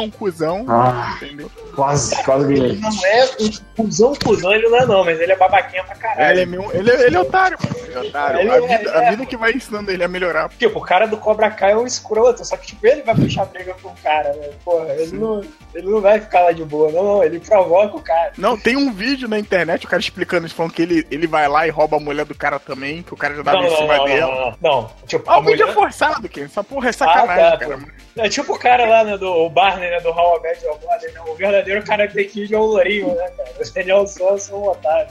[0.00, 0.64] um cuzão.
[0.68, 1.50] Ah, entendeu?
[1.74, 2.70] Quase, quase ganhei.
[2.72, 3.50] Ele não é um
[3.84, 6.30] cuzão, cuzão, ele não é não, mas ele é babaquinha pra caralho.
[6.32, 7.76] Ele é, meu, ele, é, ele é otário, mano.
[7.86, 8.40] Ele é otário.
[8.40, 10.48] Ele a, é- vida, é- a vida que vai ensinando ele a melhorar.
[10.50, 13.44] Tipo, o cara do Cobra Kai é um escroto, só que tipo, ele vai puxar
[13.46, 14.50] briga com o cara, né?
[14.64, 15.40] Porra, ele não,
[15.74, 18.32] ele não vai ficar lá de boa, não, não, ele provoca o cara.
[18.36, 21.48] Não, tem um vídeo na internet, o cara explicando isso, falando que ele, ele vai
[21.48, 23.70] lá e rouba a mulher do cara também, que o cara já dá Não, em
[23.70, 24.34] não, cima não, dela.
[24.34, 24.90] não, não, não.
[25.06, 25.74] Tipo, Ah, o vídeo é mulher...
[25.74, 26.44] forçado, Ken.
[26.44, 27.78] Essa porra é sacanagem, Ah, tá, cara.
[28.16, 30.78] É tipo o cara lá, né, do o Barney, né, do How I Met Your
[30.80, 31.20] Mother, né?
[31.26, 33.50] O verdadeiro Karate Kid é o Lourinho, né, cara?
[33.58, 35.10] O Daniel Souza é um otário.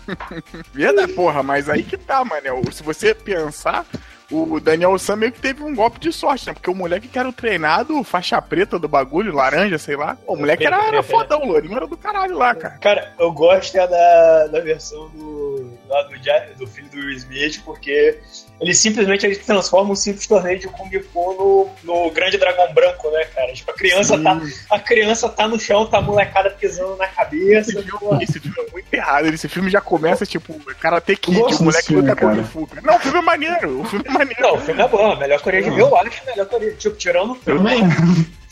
[0.72, 2.72] Verdade, porra, mas aí que tá, mano.
[2.72, 3.86] Se você pensar,
[4.30, 6.52] o Daniel Sam meio que teve um golpe de sorte, né?
[6.52, 10.16] Porque o moleque que era o treinado, faixa preta do bagulho, laranja, sei lá.
[10.26, 12.78] O moleque era, era fodão, o lourinho era do caralho lá, cara.
[12.78, 17.62] Cara, eu gosto é da, da versão do, lá do, do filho do Will Smith,
[17.64, 18.20] porque
[18.60, 23.10] ele simplesmente ele transforma um simples torneio de Kung Fu no, no grande dragão branco,
[23.10, 23.52] né, cara?
[23.52, 24.22] Tipo, a criança, Sim.
[24.22, 27.70] tá, a criança tá no chão, tá a molecada pisando na cabeça.
[27.70, 29.26] Esse filme, esse filme é muito errado.
[29.26, 32.36] Esse filme já começa, tipo, Karate Kid, Eu gosto o moleque filme, luta cara.
[32.36, 32.66] Kung Fu.
[32.66, 32.82] cara.
[32.82, 33.80] Não, o filme é maneiro.
[33.80, 34.42] O filme é maneiro.
[34.42, 36.74] Não, o filme é bom, a melhor Coreia de Eu acho a melhor Coreia.
[36.74, 37.80] Tipo, tirando o Também.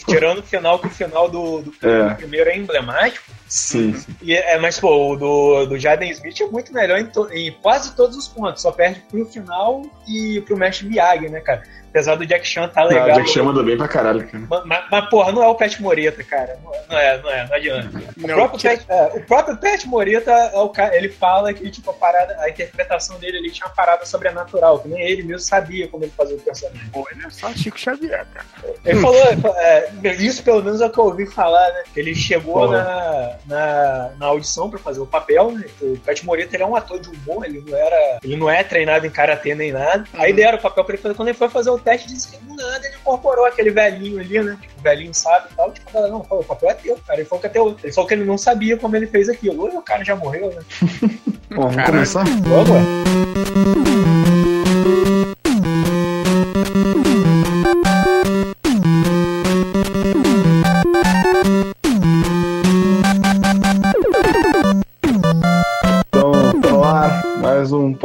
[0.08, 2.14] Tirando o final, que o final do, do É.
[2.14, 3.24] primeiro é emblemático.
[3.46, 4.14] Sim, sim.
[4.22, 7.50] E é, mas, pô, o do, do Jaden Smith é muito melhor em, to- em
[7.62, 8.60] quase todos os pontos.
[8.62, 11.62] Só perde pro final e pro Mestre Miyagi, né, cara?
[11.90, 13.12] Apesar do Jack Chan tá Ah, legal.
[13.12, 14.44] Jack Chan manda bem pra caralho, cara.
[14.48, 16.58] Mas, mas, mas, porra, não é o Pet Moreta, cara.
[16.62, 17.88] Não é, não é, não, é, não adianta.
[17.98, 21.52] O, Não, próprio que- Pet, é, o próprio Pet Moreta, é o cara, ele fala
[21.54, 25.22] que tipo, a, parada, a interpretação dele ele tinha uma parada sobrenatural, que nem ele
[25.22, 26.88] mesmo sabia como ele fazia o personagem.
[26.92, 28.46] Pô, ele é só Chico Xavier, cara.
[28.84, 31.82] Ele falou, é, isso pelo menos é o que eu ouvi falar, né?
[31.94, 32.82] Que ele chegou Porra.
[32.84, 33.87] na, na,
[34.18, 35.64] na audição pra fazer o papel, né?
[35.80, 38.18] O Pet Morita ele é um ator de humor, ele não era.
[38.22, 40.04] Ele não é treinado em karatê nem nada.
[40.14, 41.14] Aí deram o papel pra ele fazer.
[41.14, 44.40] Quando ele foi fazer o teste, disse que do nada ele incorporou aquele velhinho ali,
[44.42, 44.58] né?
[44.60, 45.72] Tipo, o velhinho sabe e tal.
[45.72, 47.20] Tipo, não, falou, o papel é teu, cara.
[47.20, 47.76] Ele falou que é teu.
[47.82, 49.64] Ele falou que ele não sabia como ele fez aquilo.
[49.64, 50.62] Oi, o cara já morreu, né?
[51.50, 51.92] Bom, vamos Caralho.
[51.92, 52.24] começar?
[52.24, 54.37] Vamos, ué.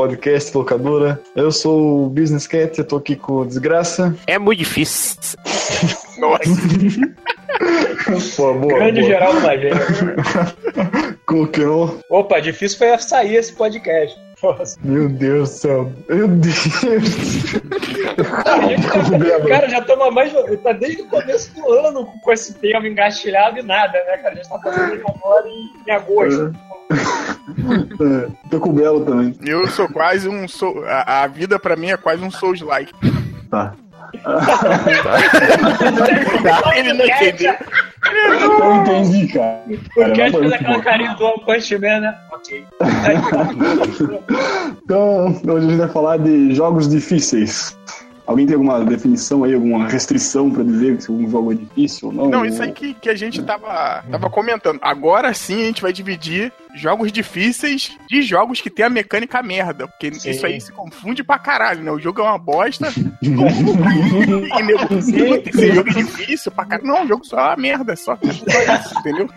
[0.03, 1.22] Podcast locadora.
[1.34, 4.14] Eu sou o Business Cat, eu tô aqui com o Desgraça.
[4.28, 5.38] É muito difícil.
[6.19, 6.44] Nossa,
[8.36, 9.12] Pô, boa, Grande boa.
[9.12, 9.69] Geraldo Magé.
[11.25, 12.00] Com o Kenon.
[12.09, 14.19] Opa, difícil foi sair esse podcast.
[14.44, 14.78] Nossa.
[14.84, 15.91] Meu Deus do céu.
[16.09, 16.56] Meu Deus.
[18.44, 19.41] Cara, a gente Com o Belo.
[19.44, 20.34] tá, cara, já toma mais.
[20.62, 24.34] Tá desde o começo do ano com esse tema engatilhado e nada, né, cara?
[24.34, 26.53] A gente tá fazendo agora em, em agosto.
[26.53, 26.72] É,
[28.50, 29.36] tô com o Belo também.
[29.46, 30.48] eu sou quase um.
[30.48, 32.94] Sou, a, a vida pra mim é quase um Souls-like.
[33.50, 33.76] Tá.
[36.76, 37.54] Ele não entendeu.
[38.60, 39.64] Eu entendi, cara.
[39.68, 42.18] O Cat não, fez aquela carinha do Punch Man, né?
[42.32, 42.66] Ok.
[44.84, 47.78] Então, hoje a gente vai falar de jogos difíceis.
[48.26, 52.14] Alguém tem alguma definição aí, alguma restrição pra dizer se algum jogo é difícil ou
[52.14, 52.30] não?
[52.30, 54.80] Não, isso aí que, que a gente tava, tava comentando.
[54.82, 59.88] Agora sim a gente vai dividir jogos difíceis de jogos que tem a mecânica merda.
[59.88, 60.31] Porque Sim.
[60.31, 61.91] isso aí se confunde pra caralho, né?
[61.91, 62.88] O jogo é uma bosta.
[63.22, 66.88] e nego, esse jogo é difícil pra caralho.
[66.88, 69.28] Não, o jogo só é uma merda, só, só isso, entendeu?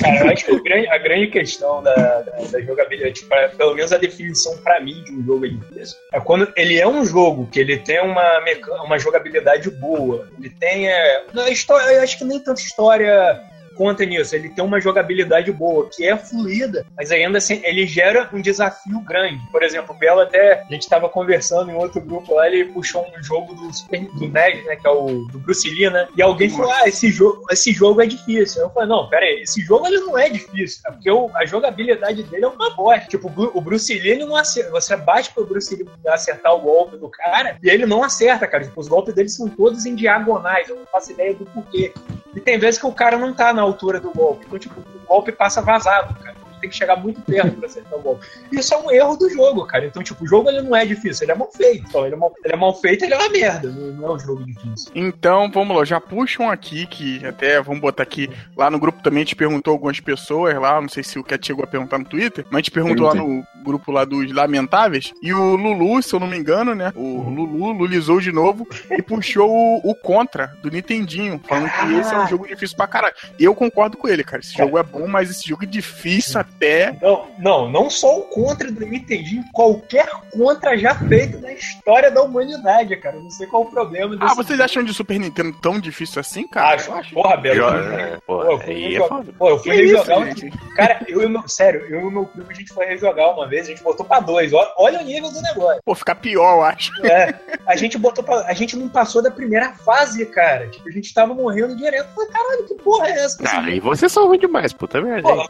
[0.00, 3.48] Cara, eu acho que o grande- a grande questão da, da, da jogabilidade, tipo, pra-
[3.50, 6.86] pelo menos a definição pra mim de um jogo é difícil, é quando ele é
[6.86, 10.88] um jogo que ele tem uma, meca- uma jogabilidade boa, ele tem.
[10.88, 13.40] É, não, história, eu acho que nem tanta história
[13.76, 18.28] conta nisso, ele tem uma jogabilidade boa, que é fluida, mas ainda assim ele gera
[18.32, 19.40] um desafio grande.
[19.52, 23.06] Por exemplo, o Belo até, a gente estava conversando em outro grupo lá, ele puxou
[23.16, 26.22] um jogo do, Super, do NES, né, que é o do Bruce Lee, né, e
[26.22, 28.62] alguém falou, ah, esse jogo, esse jogo é difícil.
[28.62, 31.44] Eu falei, não, pera aí, esse jogo ele não é difícil, é porque o- a
[31.44, 33.06] jogabilidade dele é uma bosta.
[33.08, 36.54] Tipo, o Bru- o Bruce Lee, ele não acerta, você bate pro Bruce Lee acertar
[36.54, 38.64] o golpe do cara, e ele não acerta, cara.
[38.64, 41.92] Tipo, os golpes dele são todos em diagonais, eu não faço ideia do porquê.
[42.34, 44.44] E tem vezes que o cara não tá na altura do golpe.
[44.46, 46.45] Então, tipo, o golpe passa vazado, cara.
[46.60, 48.26] Tem que chegar muito perto pra acertar o golpe.
[48.52, 49.86] Isso é um erro do jogo, cara.
[49.86, 51.86] Então, tipo, o jogo ele não é difícil, ele é mal feito.
[51.88, 53.68] Então, ele é mal, ele é mal feito, ele é uma merda.
[53.70, 54.90] Não, é um jogo difícil.
[54.94, 59.22] Então, vamos lá, já puxam aqui, que até vamos botar aqui, lá no grupo também
[59.22, 62.04] a gente perguntou algumas pessoas lá, não sei se o Cat chegou a perguntar no
[62.04, 66.14] Twitter, mas a gente perguntou lá no grupo lá dos Lamentáveis, e o Lulu, se
[66.14, 70.56] eu não me engano, né, o Lulu lulizou de novo e puxou o, o Contra,
[70.62, 73.14] do Nintendinho, falando que esse é um jogo difícil pra caralho.
[73.38, 76.40] E eu concordo com ele, cara, esse jogo é bom, mas esse jogo é difícil
[76.54, 76.96] Até.
[77.02, 82.22] Não, não, não só o contra do Nintendinho, qualquer contra já feito na história da
[82.22, 83.16] humanidade, cara.
[83.16, 84.32] Eu não sei qual o problema desse.
[84.32, 86.76] Ah, vocês acham de Super Nintendo tão difícil assim, cara?
[86.76, 86.92] Acho.
[86.92, 87.14] acho.
[87.14, 87.66] Porra, Belo.
[87.66, 90.28] É, pô, eu fui, rejogar, é pô, eu fui rejogar.
[90.28, 91.46] Isso, cara, eu e meu.
[91.46, 94.04] Sério, eu e o meu primo a gente foi rejogar uma vez, a gente botou
[94.04, 94.52] pra dois.
[94.52, 95.80] Olha, olha o nível do negócio.
[95.84, 97.06] Pô, ficar pior, eu acho.
[97.06, 97.34] É.
[97.66, 98.46] A gente botou pra.
[98.46, 100.68] A gente não passou da primeira fase, cara.
[100.68, 102.08] Tipo, a gente tava morrendo direto.
[102.14, 103.38] Falei, caralho, que porra é essa?
[103.46, 105.22] Ah, e vocês são ruins demais, puta merda.
[105.22, 105.46] Pô,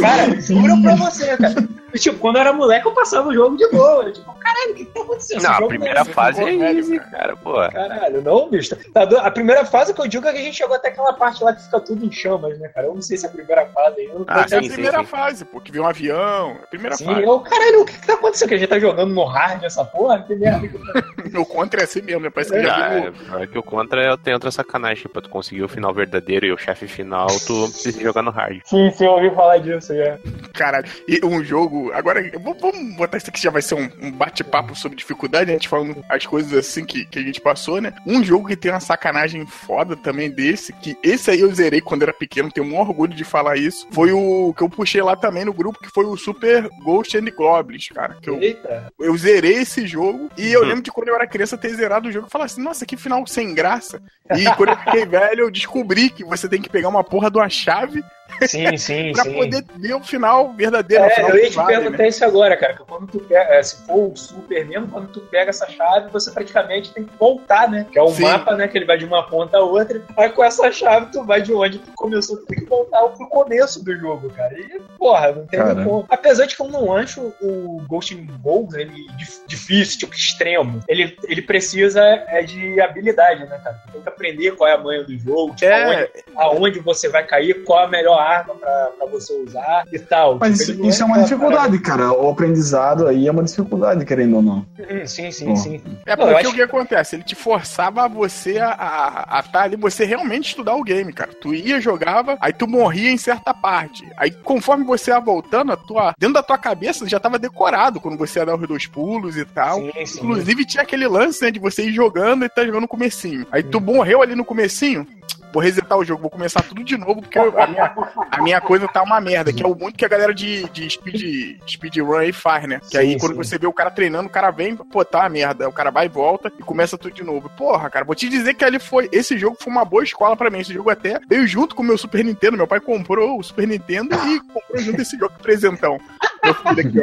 [0.00, 1.54] cara, juro pra você, cara.
[1.98, 4.10] Tipo, quando eu era moleque, eu passava o jogo de boa.
[4.10, 5.42] Tipo, caralho, o que tá acontecendo?
[5.42, 7.54] Não, a primeira é fase é easy, cara, pô.
[7.70, 8.76] Caralho, não, bicho.
[8.92, 11.44] Tá a primeira fase que eu digo é que a gente chegou até aquela parte
[11.44, 12.88] lá que fica tudo em chamas, né, cara?
[12.88, 14.10] Eu não sei se é a primeira fase aí.
[14.26, 16.58] Ah, sim, é a primeira sim, fase, pô, que viu um avião.
[16.62, 17.22] A primeira sim, fase.
[17.22, 18.48] Eu, caralho, o que, que tá acontecendo?
[18.48, 20.20] Que a gente tá jogando no hard essa porra?
[20.22, 20.68] Que merda.
[21.38, 22.30] o contra é assim mesmo, né?
[22.30, 23.38] Parece que é, já viu.
[23.38, 25.04] É que o contra é, tem outra sacanagem.
[25.12, 28.60] Pra tu conseguir o final verdadeiro e o chefe final, tu precisa jogar no hard.
[28.64, 30.18] Sim, sim, eu ouvi falar disso já.
[30.54, 31.92] Caralho, e um jogo.
[31.92, 35.52] Agora, vou vamos botar isso aqui já vai ser um, um bate-papo sobre dificuldade, a
[35.52, 37.92] gente falando as coisas assim que, que a gente passou, né?
[38.06, 42.04] Um jogo que tem uma sacanagem foda também desse, que esse aí eu zerei quando
[42.04, 45.44] era pequeno, tenho um orgulho de falar isso, foi o que eu puxei lá também
[45.44, 48.16] no grupo, que foi o Super Ghost and Goblins, cara.
[48.22, 48.90] Que eu, Eita.
[48.98, 52.12] eu zerei esse jogo e eu lembro de quando eu era criança ter zerado o
[52.12, 54.00] jogo e falar assim, nossa, que final sem graça.
[54.34, 57.36] E quando eu fiquei velho, eu descobri que você tem que pegar uma porra de
[57.36, 58.02] uma chave
[58.48, 59.34] Sim, sim, pra sim.
[59.34, 61.04] poder ver o final verdadeiro.
[61.04, 62.08] É, final eu ia te perguntar né?
[62.08, 62.74] isso agora, cara.
[62.74, 66.10] Que quando tu pega, é, se for o Super mesmo, quando tu pega essa chave,
[66.10, 67.86] você praticamente tem que voltar, né?
[67.90, 68.22] Que é o sim.
[68.22, 68.68] mapa, né?
[68.68, 70.02] Que ele vai de uma ponta a outra.
[70.16, 73.28] Aí com essa chave, tu vai de onde tu começou, tu tem que voltar pro
[73.28, 74.58] começo do jogo, cara.
[74.58, 76.06] E, porra, não tem como.
[76.08, 79.06] Apesar de que eu não acho o Ghost in Gold ele
[79.46, 80.80] difícil, tipo, extremo.
[80.88, 83.80] Ele, ele precisa é de habilidade, né, cara?
[83.86, 85.82] Tu tem que aprender qual é a manha do jogo, tipo, é.
[85.82, 90.38] aonde, aonde você vai cair, qual a melhor arma pra, pra você usar e tal.
[90.38, 92.12] Mas tipo, isso, isso é uma dificuldade, cara.
[92.12, 94.66] O aprendizado aí é uma dificuldade, querendo ou não.
[94.78, 95.56] Hum, sim, sim, Bom.
[95.56, 95.82] sim.
[96.06, 96.50] É porque acho...
[96.50, 97.16] o que acontece?
[97.16, 101.32] Ele te forçava você a estar tá ali, você realmente estudar o game, cara.
[101.40, 104.06] Tu ia, jogava, aí tu morria em certa parte.
[104.16, 108.18] Aí conforme você ia voltando, a tua, dentro da tua cabeça já tava decorado quando
[108.18, 109.80] você ia dar os dois pulos e tal.
[109.80, 110.18] Sim, sim.
[110.18, 113.46] Inclusive tinha aquele lance, né, de você ir jogando e tá jogando no comecinho.
[113.50, 115.06] Aí tu morreu ali no comecinho,
[115.54, 117.94] vou resetar o jogo, vou começar tudo de novo, porque a minha,
[118.32, 120.90] a minha coisa tá uma merda, que é o muito que a galera de, de
[120.90, 122.80] speed, speedrun aí faz, né?
[122.80, 125.28] Que sim, aí quando você vê o cara treinando, o cara vem, pô, tá uma
[125.28, 125.68] merda.
[125.68, 127.48] O cara vai e volta e começa tudo de novo.
[127.50, 129.08] Porra, cara, vou te dizer que ali foi.
[129.12, 130.58] Esse jogo foi uma boa escola para mim.
[130.58, 132.56] Esse jogo até veio junto com o meu Super Nintendo.
[132.56, 135.98] Meu pai comprou o Super Nintendo e comprou junto esse jogo presentão.
[136.44, 136.98] Aqui.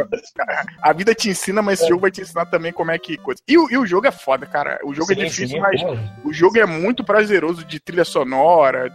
[0.81, 3.41] A vida te ensina, mas esse jogo vai te ensinar também como é que coisa.
[3.47, 4.79] E, e o jogo é foda, cara.
[4.83, 5.81] O jogo é sim, é difícil, sim, mas
[6.23, 8.40] o jogo é muito prazeroso de trilha sonora,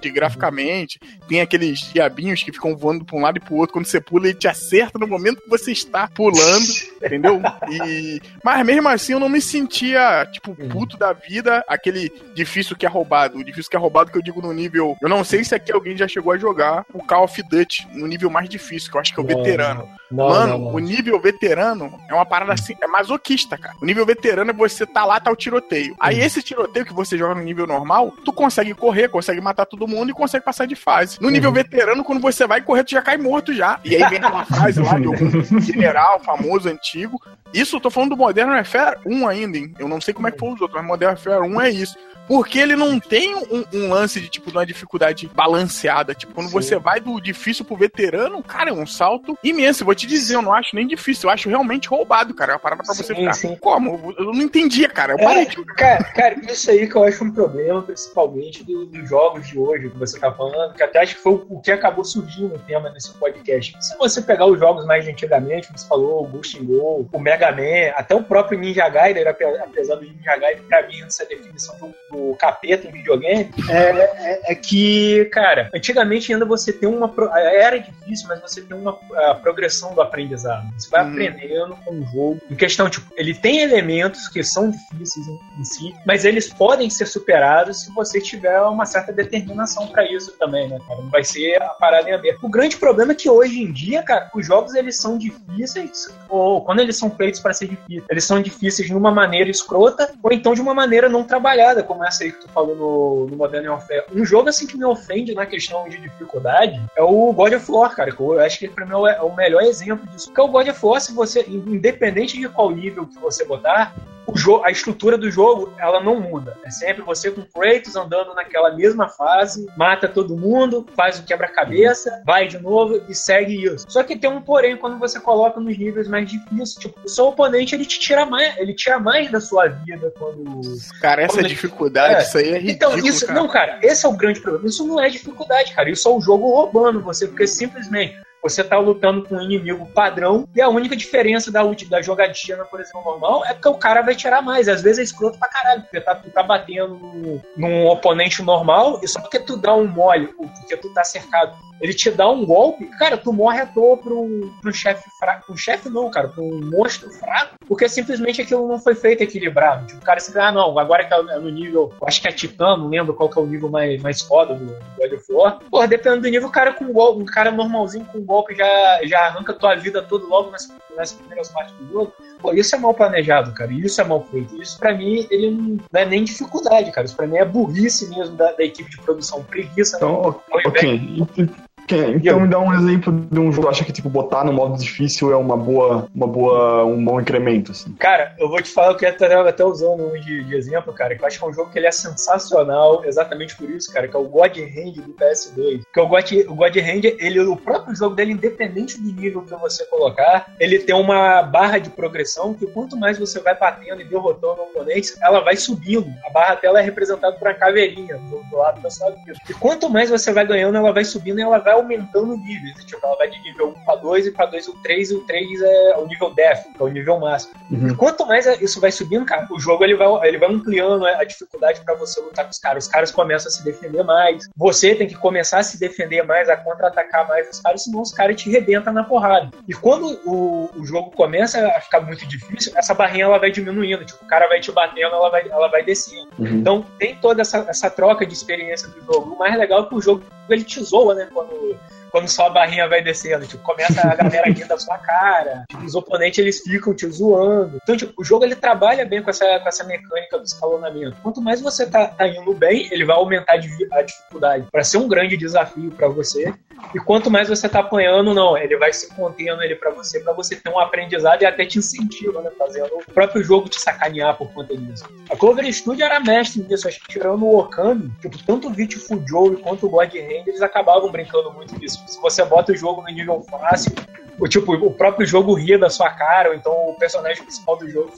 [0.00, 0.98] de graficamente.
[1.28, 3.72] Tem aqueles diabinhos que ficam voando pra um lado e pro outro.
[3.72, 6.66] Quando você pula, ele te acerta no momento que você está pulando,
[7.02, 7.40] entendeu?
[7.70, 8.20] E...
[8.44, 12.88] Mas mesmo assim, eu não me sentia, tipo, puto da vida, aquele difícil que é
[12.88, 13.38] roubado.
[13.38, 14.96] O difícil que é roubado que eu digo no nível.
[15.00, 18.06] Eu não sei se aqui alguém já chegou a jogar o Call of Duty no
[18.06, 19.88] nível mais difícil, que eu acho que é o veterano.
[20.10, 20.74] Não, Mano, não, não.
[20.74, 23.74] o nível veterano é uma parada assim, é masoquista, cara.
[23.80, 25.96] O nível veterano é você tá lá, tá o tiroteio.
[25.98, 29.86] Aí esse tiroteio que você joga no nível normal, tu consegue correr, consegue matar todo
[29.86, 31.18] mundo e consegue passar de fase.
[31.20, 31.54] No nível uhum.
[31.54, 33.80] veterano, quando você vai correr, tu já cai morto já.
[33.84, 37.20] E aí vem aquela frase lá de um general famoso, antigo.
[37.52, 39.74] Isso eu tô falando do Modern Warfare 1 ainda, hein?
[39.78, 41.96] Eu não sei como é que foi os outros, mas Modern Warfare 1 é isso.
[42.26, 46.14] Porque ele não tem um, um, lance de, tipo, de uma dificuldade balanceada.
[46.14, 46.54] Tipo, quando Sim.
[46.54, 49.84] você vai do difícil pro veterano, cara, é um salto imenso.
[49.84, 52.52] Vou te dizer, eu não acho nem difícil, eu acho realmente roubado, cara.
[52.52, 53.32] É uma parada pra sim, você ficar.
[53.32, 53.56] Sim.
[53.60, 54.12] Como?
[54.18, 55.12] Eu não entendia, cara.
[55.12, 55.64] Eu parei é, de...
[55.64, 59.90] cara, cara, isso aí que eu acho um problema, principalmente dos do jogos de hoje,
[59.90, 62.90] que você tá falando, que até acho que foi o que acabou surgindo o tema
[62.90, 63.76] nesse podcast.
[63.80, 67.18] Se você pegar os jogos mais de antigamente, como você falou, o Ghost Go, o
[67.18, 71.76] Mega Man, até o próprio Ninja Gaiden, apesar do Ninja Gaiden, pra mim, essa definição
[71.78, 77.12] do do capeta em videogame é, é, é, que, cara, antigamente ainda você tem uma.
[77.36, 78.98] Era difícil, mas você tem uma
[79.42, 80.66] progressão do aprendizado.
[80.78, 81.10] Você vai hum.
[81.10, 82.40] aprendendo com o jogo.
[82.50, 86.88] Em questão, tipo, ele tem elementos que são difíceis em, em si, mas eles podem
[86.88, 91.00] ser superados se você tiver uma certa determinação para isso também, né, cara?
[91.00, 92.44] Não vai ser a parada em aberto.
[92.44, 96.62] O grande problema é que hoje em dia, cara, os jogos eles são difíceis, ou
[96.64, 100.32] quando eles são feitos para ser difíceis, eles são difíceis de uma maneira escrota, ou
[100.32, 103.66] então de uma maneira não trabalhada, como essa aí que tu falou no, no Modern
[103.68, 104.04] Warfare.
[104.14, 107.94] Um jogo assim que me ofende na questão de dificuldade é o God of War,
[107.94, 108.14] cara.
[108.18, 110.26] Eu acho que pra mim é o melhor exemplo disso.
[110.26, 113.94] Porque o God of War, se você, independente de qual nível que você botar,
[114.26, 116.56] o a estrutura do jogo, ela não muda.
[116.64, 122.22] É sempre você com Kratos andando naquela mesma fase, mata todo mundo, faz o quebra-cabeça,
[122.24, 123.84] vai de novo e segue isso.
[123.88, 127.26] Só que tem um porém quando você coloca nos níveis mais difíceis, tipo, o seu
[127.26, 130.62] oponente ele te tira mais, ele tira mais da sua vida quando
[131.00, 132.22] Cara, essa quando dificuldade, é.
[132.22, 133.38] isso aí é ridículo, Então, isso, cara.
[133.38, 134.66] não, cara, esse é o grande problema.
[134.66, 135.90] Isso não é dificuldade, cara.
[135.90, 138.16] Isso é o jogo roubando você, porque simplesmente
[138.48, 142.80] você tá lutando com um inimigo padrão e a única diferença da, da jogatina, por
[142.80, 144.68] exemplo, normal, é que o cara vai tirar mais.
[144.68, 149.08] Às vezes é escroto pra caralho, porque tá, tu tá batendo num, oponente normal e
[149.08, 152.86] só porque tu dá um mole, porque tu tá cercado, ele te dá um golpe,
[152.98, 155.52] cara, tu morre à toa um, um chefe fraco.
[155.52, 159.86] Um chefe não, cara, pra um monstro fraco, porque simplesmente aquilo não foi feito equilibrado.
[159.86, 162.76] Tipo, o cara se ah, não, agora que é no nível, acho que é Titã,
[162.76, 165.58] não lembro qual que é o nível mais, mais foda do, do God of War.
[165.70, 169.20] Porra, dependendo do nível, o cara com golpe, um cara normalzinho com golpe já, já
[169.26, 172.12] arranca tua vida toda logo nas, nas primeiras partes do jogo.
[172.38, 173.72] Pô, isso é mal planejado, cara.
[173.72, 174.60] Isso é mal feito.
[174.60, 177.06] Isso pra mim, ele não é nem dificuldade, cara.
[177.06, 179.42] Isso pra mim é burrice mesmo da, da equipe de produção.
[179.42, 180.06] Preguiça, né?
[180.06, 181.65] Então, invés- ok.
[181.94, 184.78] Então me dá um exemplo de um jogo que acha que tipo botar no modo
[184.78, 187.92] difícil é uma boa, uma boa, um bom incremento assim.
[187.94, 191.14] Cara, eu vou te falar que eu tava até usando um de, de exemplo, cara,
[191.14, 194.08] que eu acho que é um jogo que ele é sensacional, exatamente por isso, cara,
[194.08, 195.82] que é o God Hand do PS2.
[195.92, 199.54] Que o God, o God Hand, ele, o próprio jogo dele, independente do nível que
[199.54, 204.04] você colocar, ele tem uma barra de progressão que quanto mais você vai batendo e
[204.04, 206.12] derrotando oponentes, ela vai subindo.
[206.26, 209.34] A barra dela é representada por uma caveirinha do, do lado da sua vida.
[209.48, 212.84] E quanto mais você vai ganhando, ela vai subindo e ela vai aumentando níveis.
[212.84, 215.20] Tipo, ela vai de nível 1 para 2 e para 2 o 3 e o
[215.20, 217.54] 3 é o nível Death, que é o nível máximo.
[217.70, 221.24] E quanto mais isso vai subindo, cara, o jogo ele vai, ele vai ampliando a
[221.24, 222.84] dificuldade para você lutar com os caras.
[222.84, 224.48] Os caras começam a se defender mais.
[224.56, 228.12] Você tem que começar a se defender mais, a contra-atacar mais os caras, senão os
[228.12, 229.50] caras te rebentam na porrada.
[229.68, 234.04] E quando o, o jogo começa a ficar muito difícil, essa barrinha ela vai diminuindo.
[234.04, 236.28] Tipo, o cara vai te batendo, ela vai, ela vai descendo.
[236.38, 236.46] Uhum.
[236.46, 239.34] Então tem toda essa, essa troca de experiência do jogo.
[239.34, 241.28] O mais legal é que o jogo ele te zoa, né?
[241.32, 241.78] Quando, que
[242.10, 243.46] quando sua barrinha vai descendo.
[243.46, 245.64] Tipo, começa a galera rir da sua cara.
[245.70, 247.78] Tipo, os oponentes eles ficam te zoando.
[247.82, 251.16] Então, tipo, o jogo ele trabalha bem com essa, com essa mecânica do escalonamento.
[251.22, 255.08] Quanto mais você tá, tá indo bem, ele vai aumentar a dificuldade para ser um
[255.08, 256.52] grande desafio para você.
[256.94, 260.32] E quanto mais você tá apanhando, não, ele vai se contendo ele para você, para
[260.32, 262.50] você ter um aprendizado e até te incentiva, né?
[262.58, 265.04] Fazendo o próprio jogo te sacanear por conta disso.
[265.30, 269.22] A Clover Studio era mestre nisso, acho que tirando o Okami, tipo, tanto o Beautiful
[269.26, 271.95] Joe quanto o God Hand, eles acabavam brincando muito disso.
[272.06, 273.92] Se você bota o jogo no nível fácil,
[274.38, 277.88] o, tipo, o próprio jogo ria da sua cara, ou então o personagem principal do
[277.88, 278.12] jogo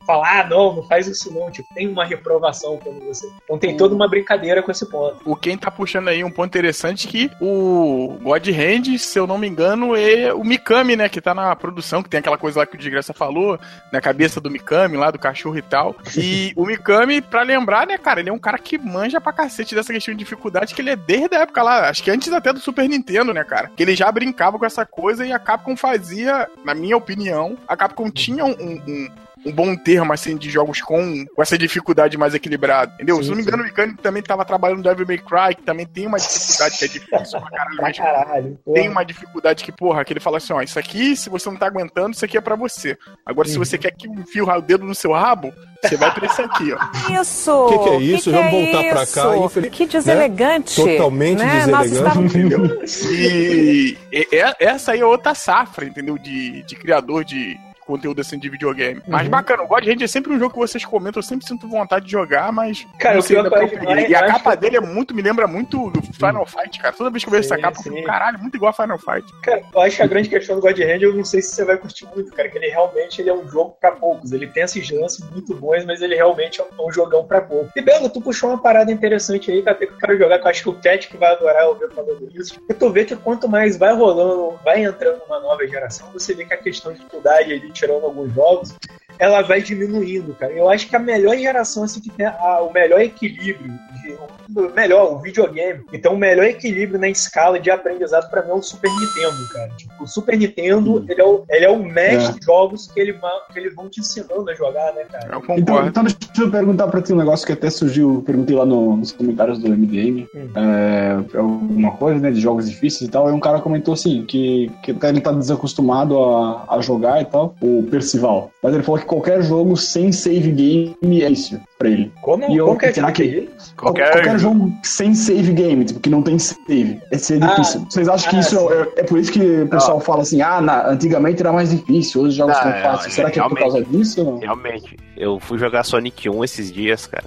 [0.00, 3.30] tipo, fala, ah, não, não faz isso não, tipo, tem uma reprovação quando você.
[3.44, 5.18] Então tem toda uma brincadeira com esse ponto.
[5.24, 9.38] O Ken tá puxando aí um ponto interessante que o God Hand, se eu não
[9.38, 11.08] me engano, é o Mikami, né?
[11.08, 13.58] Que tá na produção, que tem aquela coisa lá que o Desgraça falou,
[13.92, 15.94] na cabeça do Mikami, lá do cachorro e tal.
[16.16, 19.74] E o Mikami, pra lembrar, né, cara, ele é um cara que manja pra cacete
[19.74, 22.52] dessa questão de dificuldade, que ele é desde a época lá, acho que antes até
[22.52, 23.70] do Super Nintendo, né, cara?
[23.76, 27.76] Que ele já brincava com essa coisa e a Capcom fazia, na minha opinião, a
[27.76, 28.50] Capcom tinha um-
[28.86, 29.08] um
[29.46, 32.92] um bom termo, assim, de jogos com, com essa dificuldade mais equilibrada.
[32.94, 33.16] Entendeu?
[33.16, 35.62] Sim, Se não me engano, o Mikami também tava trabalhando no Devil May Cry, que
[35.62, 38.58] também tem uma dificuldade que é difícil pra caralho, mas caralho.
[38.64, 38.74] porra.
[38.80, 41.56] tem uma dificuldade que, porra, que ele fala assim, ó, isso aqui, se você não
[41.56, 42.96] tá aguentando, isso aqui é pra você.
[43.24, 43.64] Agora, se Uhum.
[43.64, 47.20] você quer que enfie o dedo no seu rabo, você vai pra esse aqui, ó.
[47.20, 47.50] Isso!
[47.50, 48.30] O que que é isso?
[48.30, 49.44] Vamos é voltar pra cá, isso?
[49.46, 50.84] infeliz- Que deselegante.
[50.84, 50.92] né?
[50.92, 51.58] Totalmente né?
[51.60, 51.94] Deselegante.
[51.94, 52.80] estávamos- Entendeu?
[53.10, 56.18] E, e- e- essa aí é outra safra, entendeu?
[56.18, 57.58] De, de criador de
[57.90, 59.02] conteúdo assim de videogame.
[59.06, 59.30] Mas Uhum.
[59.30, 62.06] bacana, o God Hand é sempre um jogo que vocês comentam, eu sempre sinto vontade
[62.06, 62.86] de jogar, mas.
[62.98, 64.04] Cara, ainda eu acho- eu peguei.
[64.06, 66.94] eu E a capa que- dele é muito, me lembra muito do Final Fight, cara.
[66.94, 67.90] Toda vez que eu vejo Sim, essa capa, eu sim.
[67.90, 69.24] fico, caralho, muito igual a Final Fight.
[69.42, 71.64] Cara, eu acho que a grande questão do God Hand, eu não sei se você
[71.64, 74.32] vai curtir muito, cara, que ele realmente ele é um jogo pra poucos.
[74.32, 77.70] Ele tem esses lances muito bons, mas ele realmente é um, um jogão pra poucos.
[77.76, 80.46] E Belo, tu puxou uma parada interessante aí, que até que eu quero jogar, que
[80.46, 82.60] eu acho que o Cat que vai adorar ouvir falando isso.
[82.68, 86.44] E tu vê que quanto mais vai rolando, vai entrando uma nova geração, você vê
[86.44, 88.76] que a questão de dificuldade ali, tirando alguns jogos,
[89.20, 90.52] ela vai diminuindo, cara.
[90.52, 93.70] Eu acho que a melhor geração, assim, que tem a- o melhor equilíbrio,
[94.02, 94.16] de,
[94.58, 98.54] o melhor, o videogame, então o melhor equilíbrio na escala de aprendizado pra mim é
[98.54, 99.68] o Super Nintendo, cara.
[99.76, 103.12] Tipo, o Super Nintendo, ele, é o, ele é o mestre de jogos que, ele,
[103.52, 105.28] que eles vão te ensinando a jogar, né, cara?
[105.32, 105.88] Eu Então, concordo.
[105.88, 109.12] então deixa eu perguntar pra ti um negócio que até surgiu, perguntei lá no- nos
[109.12, 110.48] comentários do MDM, Hum.
[110.56, 114.70] é, alguma coisa, né, de jogos difíceis e tal, e um cara comentou assim, que,
[114.82, 118.50] que ele tá desacostumado a, a jogar e tal, o Percival.
[118.62, 122.12] Mas ele falou que qualquer jogo sem save game é isso pra ele.
[122.22, 125.98] Como, E eu- que é será que- que Qualquer, Qualquer jogo sem save game, tipo,
[126.00, 127.00] que não tem save.
[127.10, 127.86] É ser Ah, difícil.
[127.88, 130.60] Vocês acham que ah, isso é, é por isso que o pessoal fala assim, ah,
[130.60, 133.12] na- antigamente era mais difícil, hoje os jogos Não, são é, fáceis.
[133.12, 134.38] é, Será que é por causa disso não?
[134.38, 137.24] Realmente, eu fui jogar Sonic 1 esses dias, cara.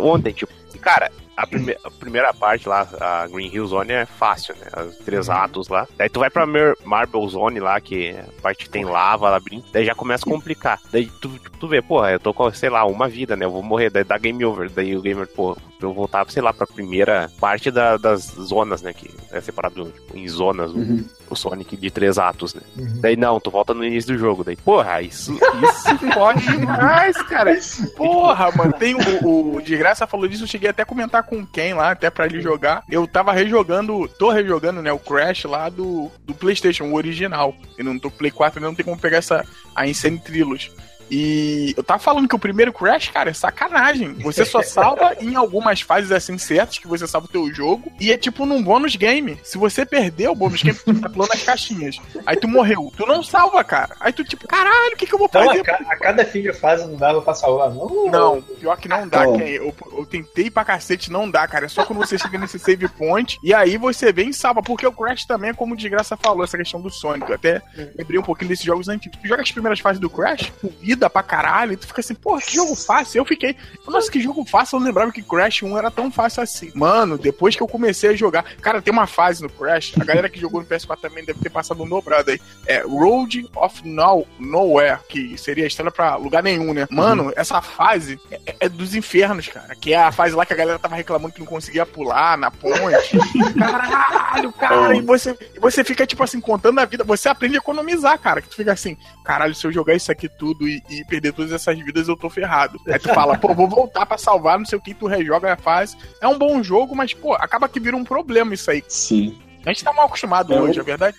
[0.00, 4.54] Ontem, tipo, cara, a, prime a primeira parte lá, a Green Hill Zone é fácil,
[4.56, 4.66] né?
[4.84, 5.86] Os três atos lá.
[5.96, 9.66] Daí tu vai pra Mer Marble Zone lá, que a parte que tem lava, labirinto.
[9.72, 10.80] Daí já começa a complicar.
[10.90, 13.44] Daí tu, tu vê, porra, eu tô com, sei lá, uma vida, né?
[13.44, 14.70] Eu vou morrer, daí dá game over.
[14.70, 18.92] Daí o gamer, pô, eu voltar, sei lá, pra primeira parte da- das zonas, né?
[18.92, 21.04] Que é separado tipo, em zonas o- Uhum.
[21.30, 22.62] o Sonic de três atos, né?
[22.76, 23.00] Uhum.
[23.00, 24.42] Daí não, tu volta no início do jogo.
[24.44, 27.56] Daí, porra, isso, isso pode demais, cara.
[27.96, 31.44] Porra, mano, tem o, o de graça falou disso, eu cheguei até a comentar com
[31.44, 32.82] quem lá, até pra ele jogar.
[32.90, 37.54] Eu tava rejogando, tô rejogando, né, o Crash lá do, do PlayStation, o original.
[37.78, 40.72] E não tô Play 4, não tem como pegar essa a Insane Trilogy.
[41.10, 44.14] E eu tava falando que o primeiro Crash, cara, é sacanagem.
[44.14, 47.92] Você só salva em algumas fases assim certas que você salva o teu jogo.
[48.00, 49.38] E é tipo num bônus game.
[49.44, 51.98] Se você perder o bônus game, tu tá pulando as caixinhas.
[52.24, 52.92] Aí tu morreu.
[52.96, 53.96] Tu não salva, cara.
[54.00, 55.60] Aí tu, tipo, caralho, o que, que eu vou Então fazer?
[55.60, 58.10] a, ca- a cada fim de fase não dava pra salvar, não?
[58.10, 59.36] Não, pior que não dá, Oh.
[59.38, 59.44] Ken.
[59.44, 61.66] Eu, eu tentei pra cacete, não dá, cara.
[61.66, 64.62] É só quando você chega nesse save point e aí você vem e salva.
[64.62, 67.28] Porque o Crash também, é como o de graça falou, essa questão do Sonic.
[67.28, 67.62] Eu até
[67.96, 69.18] lembrei um pouquinho desses jogos antigos.
[69.20, 72.14] Tu joga as primeiras fases do Crash, tu vida pra caralho, e tu fica assim,
[72.14, 73.18] porra, que jogo fácil.
[73.18, 73.54] Eu fiquei,
[73.86, 74.76] nossa, que jogo fácil.
[74.76, 76.72] Eu não lembrava que Crash 1 era tão fácil assim.
[76.74, 78.44] Mano, depois que eu comecei a jogar.
[78.60, 81.50] Cara, tem uma fase no Crash, a galera que jogou no PS4 também deve ter
[81.50, 82.40] passado um dobrado aí.
[82.66, 86.86] É Road of no, Nowhere, que seria a estrela pra lugar nenhum, né?
[86.90, 89.74] Mano, essa fase é, é dos infernos, cara.
[89.76, 92.50] Que é a fase lá que a galera tava reclamando que não conseguia pular na
[92.50, 93.18] ponte.
[93.58, 94.96] Caralho, cara.
[94.96, 97.04] E você, e você fica, tipo assim, contando a vida.
[97.04, 98.40] Você aprende a economizar, cara.
[98.40, 101.52] Que tu fica assim, caralho, se eu jogar isso aqui tudo e, e perder todas
[101.52, 102.80] essas vidas, eu tô ferrado.
[102.86, 105.56] Aí tu fala, pô, vou voltar pra salvar, não sei o que, tu rejoga a
[105.56, 105.96] fase.
[106.20, 108.82] É um bom jogo, mas, pô, acaba que vira um problema isso aí.
[108.88, 109.38] Sim.
[109.64, 111.16] A gente tá mal acostumado É, hoje, é verdade?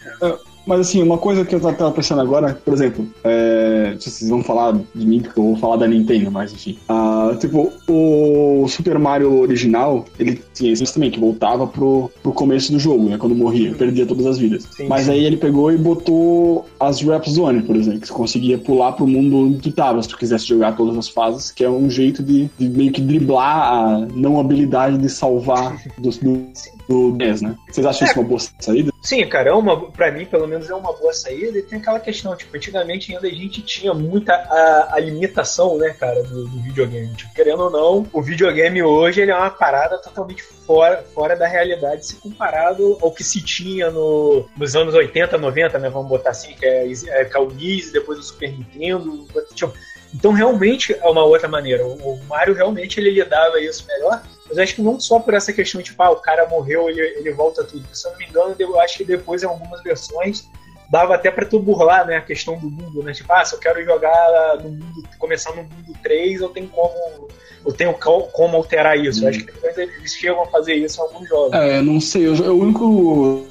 [0.67, 4.19] Mas assim, uma coisa que eu tava- pensando agora, por exemplo, é, não sei se
[4.19, 6.77] vocês vão falar de mim, porque eu vou falar da Nintendo, mas enfim.
[6.89, 12.71] Ah, tipo, o Super Mario original, ele tinha isso também, que voltava pro, pro começo
[12.71, 13.17] do jogo, né?
[13.17, 14.67] Quando morria, perdia todas as vidas.
[14.75, 15.11] Sim, mas sim.
[15.11, 19.07] aí ele pegou e botou as Rap Zone, por exemplo, que você conseguia pular pro
[19.07, 22.21] mundo onde tu tava, se tu quisesse jogar todas as fases, que é um jeito
[22.21, 26.47] de, de meio que driblar a não habilidade de salvar do, do,
[26.89, 27.55] do 10, né?
[27.71, 28.91] Vocês acham isso uma boa saída?
[29.07, 31.57] Sim, cara, é uma, pra mim, pelo menos, é uma boa saída.
[31.57, 35.95] E tem aquela questão, tipo, antigamente ainda a gente tinha muita a, a limitação, né,
[35.97, 37.15] cara, do, do videogame.
[37.15, 41.47] Tipo, querendo ou não, o videogame hoje ele é uma parada totalmente fora, fora da
[41.47, 46.31] realidade se comparado ao que se tinha no, nos anos 80, 90, né, vamos botar
[46.31, 49.25] assim, que é, é é o NES, depois o Super Nintendo.
[49.53, 49.73] Tipo,
[50.13, 51.85] então, realmente é uma outra maneira.
[51.85, 54.21] O, o Mario realmente ele lidava isso melhor.
[54.47, 57.31] Mas acho que não só por essa questão, tipo, ah, o cara morreu, ele, ele
[57.33, 57.83] volta tudo.
[57.91, 60.49] Se eu não me engano, eu acho que depois, em algumas versões,
[60.89, 63.11] dava até pra tu burlar, né, a questão do mundo, né?
[63.11, 67.27] Tipo, ah, se eu quero jogar no mundo, começar no mundo 3, eu tenho como.
[67.65, 69.25] Eu tenho co- como alterar isso.
[69.25, 71.53] Eu acho que depois eles chegam a fazer isso em alguns jogos.
[71.53, 72.25] É, não sei.
[72.27, 73.45] Eu, eu- o único.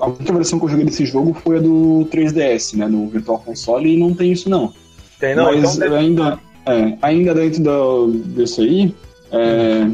[0.00, 2.86] A única versão que eu joguei desse jogo foi a do 3DS, né?
[2.86, 4.72] No Virtual Console, e não tem isso não.
[5.18, 8.94] Tem, não, Mas então deve- ainda, é, ainda dentro do, disso aí,
[9.32, 9.88] é,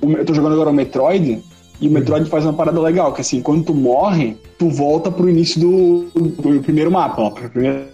[0.00, 1.42] o- eu tô jogando agora o Metroid,
[1.80, 5.28] e o Metroid faz uma parada legal, que assim, quando tu morre, tu volta pro
[5.28, 7.84] início do, do primeiro mapa, ó, pro primeiro,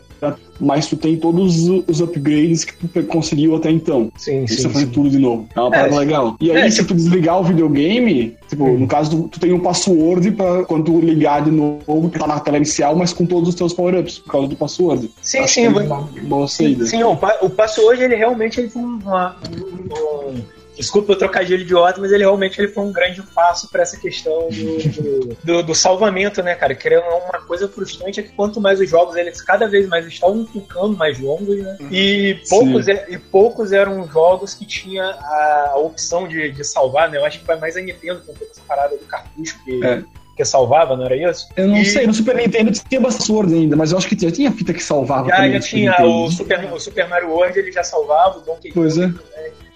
[0.61, 4.11] mas tu tem todos os upgrades que tu conseguiu até então.
[4.17, 4.91] Sim, Isso sim, você faz sim.
[4.91, 5.47] tudo de novo.
[5.55, 6.37] É uma parada É, legal.
[6.41, 8.79] E aí, é, se tipo- tu desligar o videogame, tipo, Hum.
[8.79, 12.27] no caso, tu, tu tem um password pra quando tu ligar de novo, que tá
[12.27, 15.11] na tela inicial, mas com todos os teus power-ups, por causa do password.
[15.23, 16.85] Sim, Acho sim, é vou- uma boa saída.
[16.87, 21.61] Sim, o, pa- o passo hoje, ele realmente ele foi uma- um- Desculpa o trocadilho
[21.63, 25.75] idiota, mas ele realmente ele foi um grande passo para essa questão do, do, do-
[25.75, 26.75] salvamento, né, cara?
[26.75, 30.47] Querendo uma coisa frustrante é que quanto mais os jogos, eles cada vez mais estavam
[30.47, 31.77] ficando mais longos, né?
[31.91, 37.19] E poucos, e poucos eram jogos que tinha a, a opção de, de salvar, né?
[37.19, 40.03] Eu acho que foi mais a Nintendo com toda essa parada do cartucho que, É.
[40.37, 41.49] que salvava, não era isso?
[41.57, 44.31] Eu não E- sei, no Super Nintendo tinha password ainda, mas eu acho que já
[44.31, 45.29] tinha fita que salvava.
[45.29, 48.71] Já, também já tinha o Super, o Super Mario World, ele já salvava, o Donkey
[48.73, 49.11] Pois é.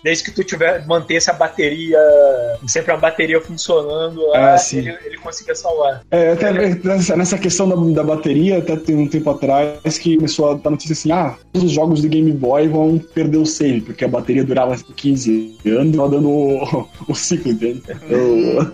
[0.02, 1.98] Desde que tu tiver mantesse a bateria
[2.66, 4.78] sempre a bateria funcionando Ah, lá, sim.
[4.78, 6.02] ele, ele conseguia salvar.
[6.10, 10.50] É, até nessa, nessa questão da, da bateria, até tem um tempo atrás que começou
[10.50, 13.80] a dar notícia assim: ah, todos os jogos de Game Boy vão perder o save,
[13.82, 17.82] porque a bateria durava 15 anos e tava dando o, o ciclo, entende?
[18.08, 18.18] Eu,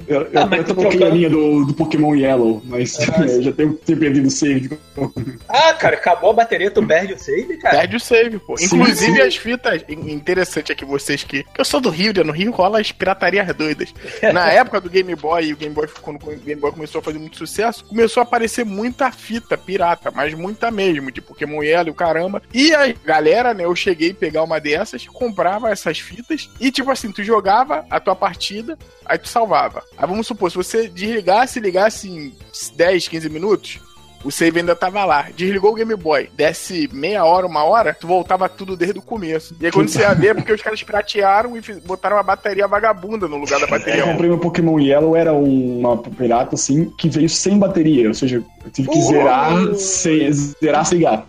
[0.07, 3.43] eu, eu, Ah, eu troquei trocando- a linha do, do Pokémon Yellow, mas Ah, eu
[3.43, 4.71] já tenho, tenho perdido o save.
[5.49, 7.79] Ah, cara, acabou a bateria, tu perde o save, cara.
[7.79, 8.57] Perde o save, pô.
[8.57, 9.21] Sim, Inclusive sim.
[9.23, 9.83] as fitas.
[9.89, 11.43] in- Interessante aqui vocês que.
[11.43, 12.23] que eu sou do Rio, né?
[12.23, 13.93] No Rio rola as piratarias doidas.
[14.33, 17.03] Na época do Game Boy, e o Game Boy, quando o Game Boy começou a
[17.03, 21.89] fazer muito sucesso, começou a aparecer muita fita pirata, mas muita mesmo, de Pokémon Yellow
[21.89, 22.43] e o caramba.
[22.53, 23.65] E a galera, né?
[23.65, 28.01] Eu cheguei a pegar uma dessas, comprava essas fitas e, tipo assim, tu jogava a
[28.01, 29.83] tua partida, aí tu salvava.
[29.97, 32.35] Aí vamos supor, se você desligasse e ligasse em
[32.77, 33.81] 10, 15 minutos,
[34.25, 35.29] o save ainda tava lá.
[35.37, 39.55] Desligou o Game Boy, desce meia hora, uma hora, tu voltava tudo desde o começo.
[39.61, 42.67] E aí quando você ia ver, é porque os caras piratearam e botaram uma bateria
[42.67, 44.03] vagabunda no lugar da Eu bateria.
[44.05, 48.71] comprei meu Pokémon Yellow, era uma pirata assim, que veio sem bateria, ou seja, eu
[48.71, 49.03] tive que Uh!
[49.03, 51.25] zerar sem, zerar sem ligar.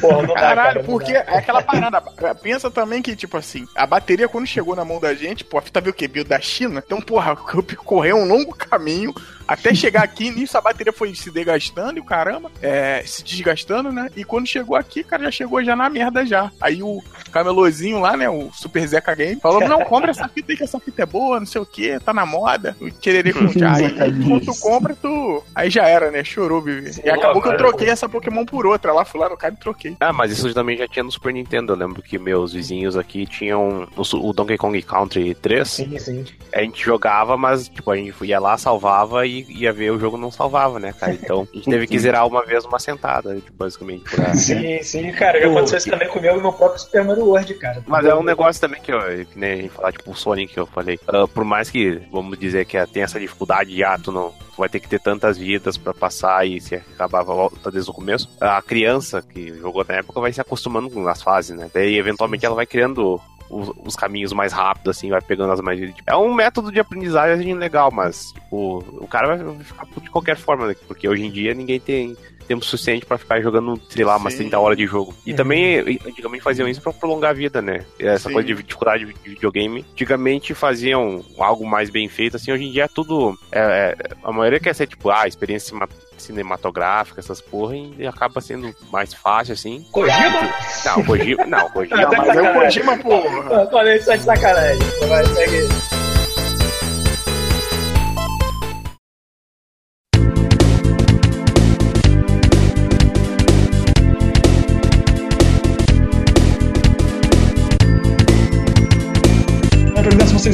[0.00, 1.18] Porra, não dá, Caralho, cara, não porque dá.
[1.26, 2.00] é aquela parada.
[2.40, 5.62] Pensa também que, tipo assim, a bateria quando chegou na mão da gente, pô, a
[5.62, 6.06] fita veio o quê?
[6.08, 6.82] Veio da China.
[6.84, 9.12] Então, porra, eu percorri um longo caminho
[9.48, 10.30] até chegar aqui.
[10.38, 14.10] Nisso a bateria foi se desgastando e o caramba, é, se desgastando, né?
[14.14, 16.52] E quando chegou aqui, cara, já chegou já na merda já.
[16.60, 18.28] Aí o camelozinho lá, né?
[18.28, 21.40] O Super Zeca Game, falou: não, compra essa fita aí que essa fita é boa,
[21.40, 22.76] não sei o que, tá na moda.
[22.80, 23.74] O quererê com já.
[23.74, 25.42] Aí quando tu compra, tu.
[25.54, 26.22] Aí já era, né?
[26.22, 27.00] Chorou, Vivi.
[27.02, 28.92] E acabou que eu troquei essa Pokémon por outra.
[28.92, 29.96] Lá fui lá no cara e troquei.
[30.00, 31.72] Ah, mas isso também já tinha no Super Nintendo.
[31.72, 35.68] Eu lembro que meus vizinhos aqui tinham o, o Donkey Kong Country 3.
[35.68, 36.24] Sim, sim.
[36.52, 40.16] A gente jogava, mas tipo, a gente ia lá, salvava e ia ver o jogo
[40.16, 41.12] não salvava, né, cara?
[41.12, 44.04] Então a gente teve que zerar uma vez uma sentada, tipo, basicamente.
[44.10, 44.34] Por aí.
[44.36, 45.40] Sim, sim, cara.
[45.40, 47.82] Já aconteceu isso também comigo no próprio Super Mario World, cara.
[47.86, 50.54] Mas é um negócio também que, eu, que nem a gente falar, tipo, o Sonic
[50.54, 50.98] que eu falei.
[51.06, 54.32] Ah, por mais que, vamos dizer que tem essa dificuldade de ah, tu não.
[54.56, 57.94] Vai ter que ter tantas vidas pra passar e se acabar a volta desde o
[57.94, 58.28] começo.
[58.40, 61.70] A criança que jogou na época vai se acostumando com as fases, né?
[61.72, 63.20] Daí eventualmente ela vai criando
[63.50, 65.80] os, os caminhos mais rápidos, assim, vai pegando as mais.
[66.06, 70.36] É um método de aprendizagem legal, mas, tipo, o cara vai ficar puto de qualquer
[70.36, 70.76] forma, né?
[70.86, 74.38] Porque hoje em dia ninguém tem tempo suficiente pra ficar jogando, sei lá, umas Sim.
[74.44, 75.14] 30 horas de jogo.
[75.26, 75.36] E Uhum.
[75.36, 77.84] também, antigamente faziam isso pra prolongar a vida, né?
[77.98, 78.32] Essa Sim.
[78.34, 79.84] coisa de dificuldade de videogame.
[79.92, 83.38] Antigamente faziam algo mais bem feito, assim, hoje em dia é tudo.
[83.52, 85.76] é- é- a maioria quer ser, tipo, ah, experiência
[86.22, 89.86] cinematográfica, essas porra, e acaba sendo mais fácil, assim.
[89.90, 90.52] Kojima?
[90.84, 91.96] Não, Kojima, não, Kojima.
[92.08, 93.62] Não, mas é o Kojima, porra.
[93.62, 94.78] Ah, Falei isso é de sacanagem.
[95.08, 95.97] Vai, segue.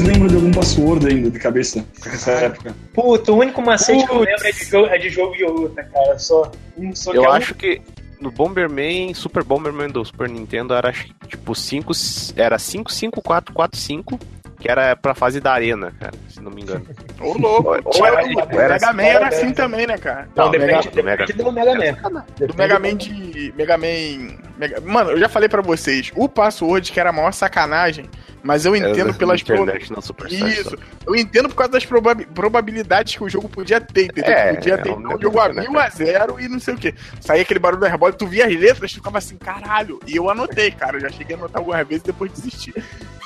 [0.04, 2.74] Lembram de algum password ainda de cabeça nessa época.
[2.92, 4.30] Puta, o único macete que eu Putz.
[4.30, 6.18] lembro é de, jogo, é de jogo de luta, cara.
[6.18, 6.50] Só.
[6.76, 7.80] Um só que Eu é um- acho que
[8.20, 10.92] no Bomberman, Super Bomberman do Super Nintendo era
[11.28, 11.92] tipo 5,
[12.36, 14.18] era 55445,
[14.58, 16.86] que era pra fase da arena, cara, se não me engano.
[17.20, 17.80] Ô, louco.
[17.84, 20.28] Ou era- Mega Man era assim também, né, cara?
[20.34, 22.24] Não, Não, depende, Mega- depende do Mega Man.
[22.46, 23.52] Do Mega Man de.
[23.56, 24.38] Mega Man.
[24.56, 28.08] Mega- Mano, eu já falei pra vocês, o password que era a maior sacanagem,
[28.42, 29.56] mas eu entendo Era pelas pro...
[29.56, 30.48] International Superstar.
[30.48, 34.30] Isso, eu entendo por causa das probabi- probabilidades que o jogo podia ter, entendeu?
[34.30, 35.86] É, podia é ter um então, o negócio, jogo a né, mil cara?
[35.86, 36.94] a zero e não sei o que.
[37.20, 39.98] Saía aquele barulho da rebola, tu via as letras, tu ficava assim, caralho.
[40.06, 42.72] E eu anotei, cara, eu já cheguei a anotar algumas vezes e depois desisti.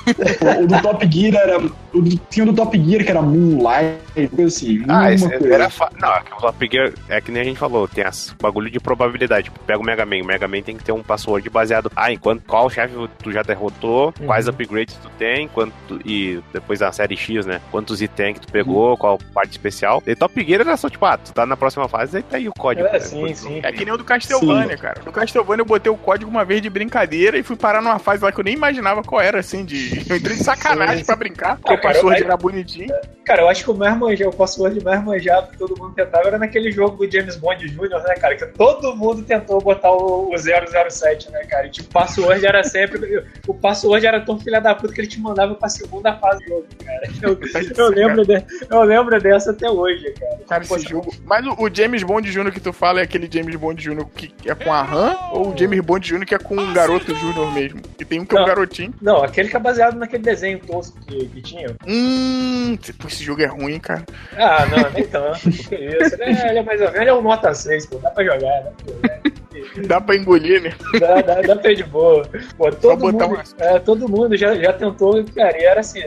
[0.07, 1.59] O, do Top Gear era.
[1.59, 3.99] O do, tinha o do Top Gear que era Moonlight,
[4.35, 4.83] coisa assim.
[4.87, 5.53] Ah, esse coisa.
[5.53, 5.91] era fa...
[5.99, 8.79] Não, é o Top Gear é que nem a gente falou, tem as bagulho de
[8.79, 9.43] probabilidade.
[9.45, 11.91] Tipo, pega o Mega Man, o Mega Man tem que ter um password baseado.
[11.95, 14.25] Ah, enquanto qual chefe tu já derrotou, Uhum.
[14.27, 15.73] quais upgrades tu tem, quanto
[16.05, 17.59] e depois da série X, né?
[17.71, 20.01] Quantos itens que tu pegou, qual parte especial.
[20.07, 22.47] E Top Gear era só tipo, ah, tu tá na próxima fase, aí tá aí
[22.47, 22.87] o código.
[22.87, 22.99] É, né?
[22.99, 23.59] sim, sim.
[23.63, 25.01] É que nem o do Castlevania, cara.
[25.05, 28.23] No Castlevania eu botei o código uma vez de brincadeira e fui parar numa fase
[28.23, 29.89] lá que eu nem imaginava qual era, assim, de.
[30.09, 32.93] Eu entrei de sacanagem Sim, pra brincar, porque Ah, o password eu- era bonitinho.
[33.25, 36.27] Cara, eu acho que o mais manjado, o password mais manjado que todo mundo tentava
[36.27, 38.35] era naquele jogo do James Bond Jr., né, cara?
[38.35, 41.67] Que todo mundo tentou botar o, o 007, né, cara?
[41.67, 43.23] E tipo, o password era sempre.
[43.47, 46.49] O password era tão filha da puta que ele te mandava pra segunda fase do
[46.49, 46.99] jogo, cara.
[47.21, 47.37] Eu,
[47.77, 50.37] eu lembro, de- eu lembro dessa até hoje, cara.
[50.47, 51.13] Cara, Pô, esse jogo.
[51.25, 52.51] Mas o, o James Bond Jr.
[52.51, 54.05] que tu fala é aquele James Bond Jr.
[54.15, 56.25] que é com a RAM ou o James Bond Jr.
[56.25, 57.81] que é com um garoto Júnior mesmo?
[57.99, 58.93] E tem um que é um garotinho.
[59.01, 61.75] Não, aquele que é baseado naquele desenho tosco que, que tinha.
[61.87, 64.03] Hum, esse jogo é ruim, cara.
[64.37, 65.39] Ah, não, nem tanto.
[65.41, 66.15] Que isso.
[66.15, 67.97] Ele é, ele é mais ou menos, ele é um nota 6, pô.
[67.99, 69.19] Dá pra jogar, jogar.
[69.87, 70.73] Dá pra engolir, né?
[70.99, 72.27] Dá, dá, dá pra ir de boa.
[72.57, 75.99] Pô, todo, botar mundo, uma- é, todo mundo já, já tentou, cara, e era assim,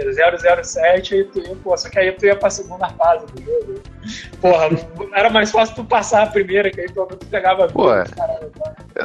[0.62, 3.80] 007, aí tu ia, pô, só que aí tu ia pra segunda fase do jogo.
[4.40, 4.68] Porra,
[5.14, 7.72] era mais fácil tu passar a primeira, que aí pelo menos tu pegava a vida.
[7.78, 8.04] Pô, é.
[8.04, 8.52] caralho?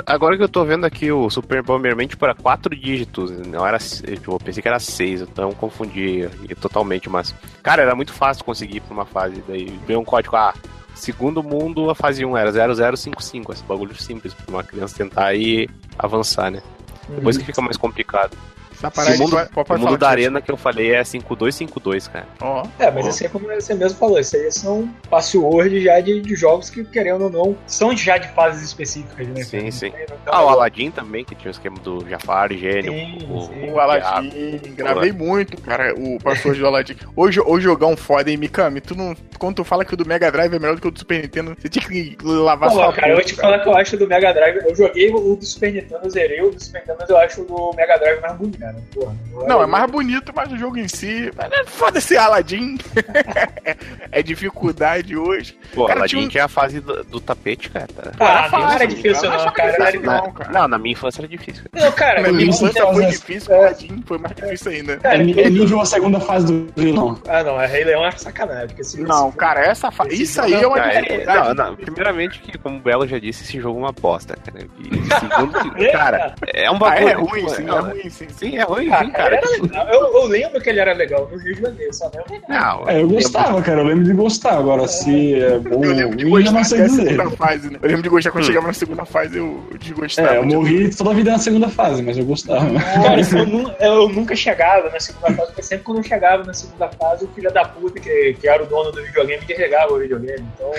[0.06, 3.78] Agora que eu tô vendo aqui o Super Bomberman tipo, era quatro dígitos, não era.
[3.78, 6.28] Tipo, eu pensei que era seis, então eu confundi
[6.60, 7.34] totalmente, mas.
[7.64, 9.42] Cara, era muito fácil conseguir pra uma fase.
[9.48, 10.54] Daí veio um código, ah,
[10.98, 15.70] segundo mundo, a fase 1 era 0055, esse bagulho simples pra uma criança tentar ir
[15.98, 16.62] avançar, né?
[17.10, 18.36] Depois que fica mais complicado.
[18.78, 22.08] Essa parada o mundo, pode- pode o mundo da arena que eu falei é 5252,
[22.08, 22.28] cara.
[22.42, 26.22] Ó, É, mas isso aí, como você mesmo falou, isso aí são password já de,
[26.22, 29.44] de jogos que, querendo ou não, são já de fases específicas, né?
[29.44, 29.72] Sim, cara?
[29.72, 29.92] sim.
[29.92, 33.72] Tem Ah, o Aladdin também, que tinha o esquema do Jafar, Gênio, Sim, o, sim.
[33.72, 36.96] o Aladdin, gravei muito, cara, o password do Aladdin.
[37.16, 38.80] Hoje o jogão foda, hein, Mikami?
[38.82, 40.92] Tu não, quando tu fala que o do Mega Drive é melhor do que o
[40.92, 43.68] do Super Nintendo, você tinha que lavar Pô, sua cara, eu vou te falar que
[43.70, 44.58] eu acho do Mega Drive.
[44.66, 47.42] Eu joguei o do Super Nintendo, eu zerei o do Super Nintendo, mas eu acho
[47.42, 48.84] o do Mega Drive mais bonito, cara.
[48.94, 51.32] Porra, eu- Não, é mais bonito, mas o jogo em si.
[51.38, 52.78] é Foda esse Aladdin.
[54.12, 55.58] é dificuldade hoje.
[55.74, 57.88] Pô, Cara, Aladdin tinha um- tinha a fase do, do tapete, cara.
[58.20, 59.38] Ah, não fácil, era difícil, cara.
[59.46, 59.70] não, cara.
[59.70, 60.18] achava Era difícil, não.
[60.26, 60.52] não, cara.
[60.52, 61.64] Não, na minha infância era difícil.
[61.74, 63.10] Não, cara, Na minha infância foi né?
[63.10, 64.98] difícil, o Aladdin foi mais difícil ainda.
[64.98, 67.20] cara, É, é nível a segunda fase do vilão.
[67.28, 68.76] Ah, não, é Rei Leão é sacanagem.
[69.00, 70.06] Não, cara, essa fa...
[70.08, 71.56] Esse isso aí é uma Cara, é- dificuldade.
[71.58, 74.66] não, não, primeiramente que, como o Belo já disse, esse jogo é uma bosta, cara.
[74.80, 75.58] E segundo
[75.92, 77.08] cara, é um Ah, bagulho.
[77.10, 78.28] é ruim, sim, é ruim, sim.
[78.30, 79.36] Sim, é ruim, Ah, sim, cara, cara.
[79.38, 79.88] era legal.
[79.90, 81.30] Eu, eu lembro que ele era legal.
[81.32, 82.44] No Rio de Janeiro, só lembro.
[82.48, 83.82] Não, É, eu gostava, cara.
[83.82, 84.58] Eu lembro de gostar.
[84.58, 87.10] Agora, se é bom Eu lembro de gostar não sei dizer.
[87.10, 87.80] segunda fase, né?
[87.82, 88.34] Eu lembro de gostar Hum.
[88.34, 90.30] quando chegava na segunda fase, eu desgostava.
[90.34, 92.66] É, eu de- morri toda a vida na segunda fase, mas eu gostava.
[92.80, 96.90] Cara, eu, eu nunca chegava na segunda fase, porque sempre quando eu chegava na segunda
[96.90, 100.46] fase, o filho da puta, que, que era o dono do videogame, desligava o videogame.
[100.56, 100.72] Então.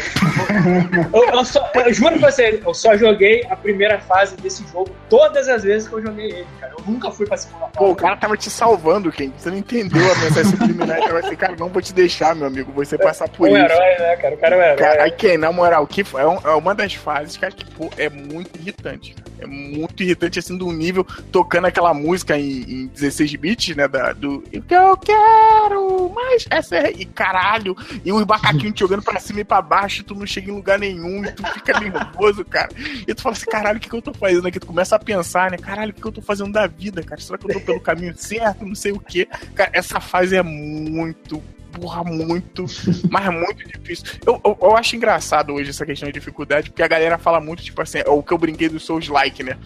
[1.12, 4.90] eu, eu só, eu juro pra você, eu só joguei a primeira fase desse jogo
[5.08, 6.72] todas as vezes que eu joguei ele, cara.
[6.78, 7.67] Eu nunca fui pra segunda fase.
[7.74, 9.30] Pô, o cara tava te salvando, Ken.
[9.36, 10.98] Você não entendeu a mensagem subliminar.
[10.98, 12.72] Ele vai ser, cara, não vou te deixar, meu amigo.
[12.72, 13.64] Você passar por É um isso.
[13.72, 14.34] herói, né, cara?
[14.34, 14.76] O cara é um herói.
[14.76, 17.88] Cara, aí, Ken, na moral, que é, um- é uma das fases, cara, que pô,
[17.96, 19.14] é muito irritante.
[19.40, 23.86] É muito irritante, assim, do nível tocando aquela música em, em 16 bits, né?
[23.86, 25.77] Da, do eu quero
[26.18, 26.92] mais essa é...
[26.92, 30.50] E caralho, e os macaquinhos te jogando pra cima e pra baixo, tu não chega
[30.50, 32.70] em lugar nenhum, e tu fica nervoso, cara.
[33.06, 34.60] E tu fala assim, caralho, o que, que eu tô fazendo aqui?
[34.60, 35.56] Tu começa a pensar, né?
[35.56, 37.20] Caralho, o que, que eu tô fazendo da vida, cara?
[37.20, 38.64] Será que eu tô pelo caminho certo?
[38.64, 39.28] Não sei o quê.
[39.54, 42.64] Cara, essa fase é muito porra, muito,
[43.10, 44.06] mas muito difícil.
[44.26, 47.62] Eu, eu, eu acho engraçado hoje essa questão de dificuldade, porque a galera fala muito,
[47.62, 49.56] tipo assim, é o que eu brinquei do Souls Like, né?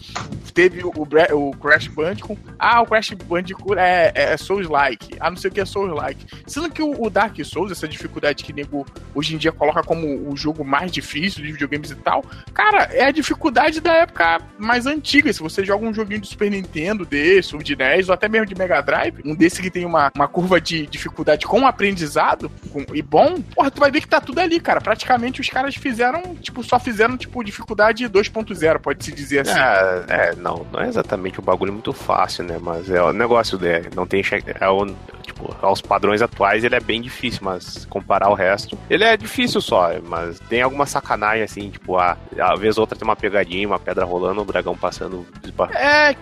[0.54, 5.36] Teve o, o Crash Bandicoot, ah, o Crash Bandicoot é, é Souls Like, ah, não
[5.36, 6.26] sei o que é Souls Like.
[6.46, 10.30] Sendo que o, o Dark Souls, essa dificuldade que nego hoje em dia coloca como
[10.30, 14.86] o jogo mais difícil de videogames e tal, cara, é a dificuldade da época mais
[14.86, 15.32] antiga.
[15.32, 18.46] Se você joga um joguinho de Super Nintendo desse, ou de NES, ou até mesmo
[18.46, 22.84] de Mega Drive, um desse que tem uma, uma curva de dificuldade com aprendizado com-
[22.94, 24.80] e bom, porra, tu vai ver que tá tudo ali, cara.
[24.80, 29.58] Praticamente os caras fizeram, tipo, só fizeram, tipo, dificuldade 2.0, pode-se dizer assim.
[29.58, 32.58] É, é, não, não é exatamente um bagulho muito fácil, né?
[32.60, 34.22] Mas é o negócio dele, não tem
[34.60, 34.86] é o,
[35.22, 39.60] tipo, aos padrões atuais ele é bem difícil, mas comparar o resto, ele é difícil
[39.60, 43.66] só, mas tem alguma sacanagem assim, tipo, a, a vez ou outra tem uma pegadinha,
[43.66, 45.26] uma pedra rolando, um dragão passando
[45.74, 46.14] É,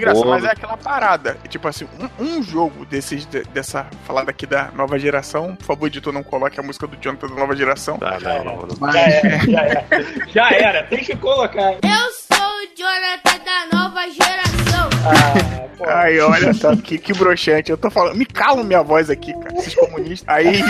[0.00, 0.30] graça, bolo.
[0.30, 1.36] mas é aquela parada.
[1.48, 1.86] Tipo assim,
[2.18, 6.22] um, um jogo desses, de- dessa falada aqui da nova geração, por favor, editor, não
[6.22, 7.98] coloque a música do Jonathan da nova geração.
[8.00, 8.92] Ah, não, não, não.
[8.92, 9.86] Já era, já era.
[10.28, 11.72] Já era, tem que colocar.
[11.72, 12.21] Eu sou
[12.62, 14.88] o Jonathan da nova geração.
[15.04, 15.84] Ah, pô.
[15.84, 17.72] Ai, olha só, que, que broxante.
[17.72, 20.28] Eu tô falando, me calo minha voz aqui, cara, esses comunistas.
[20.28, 20.62] Aí.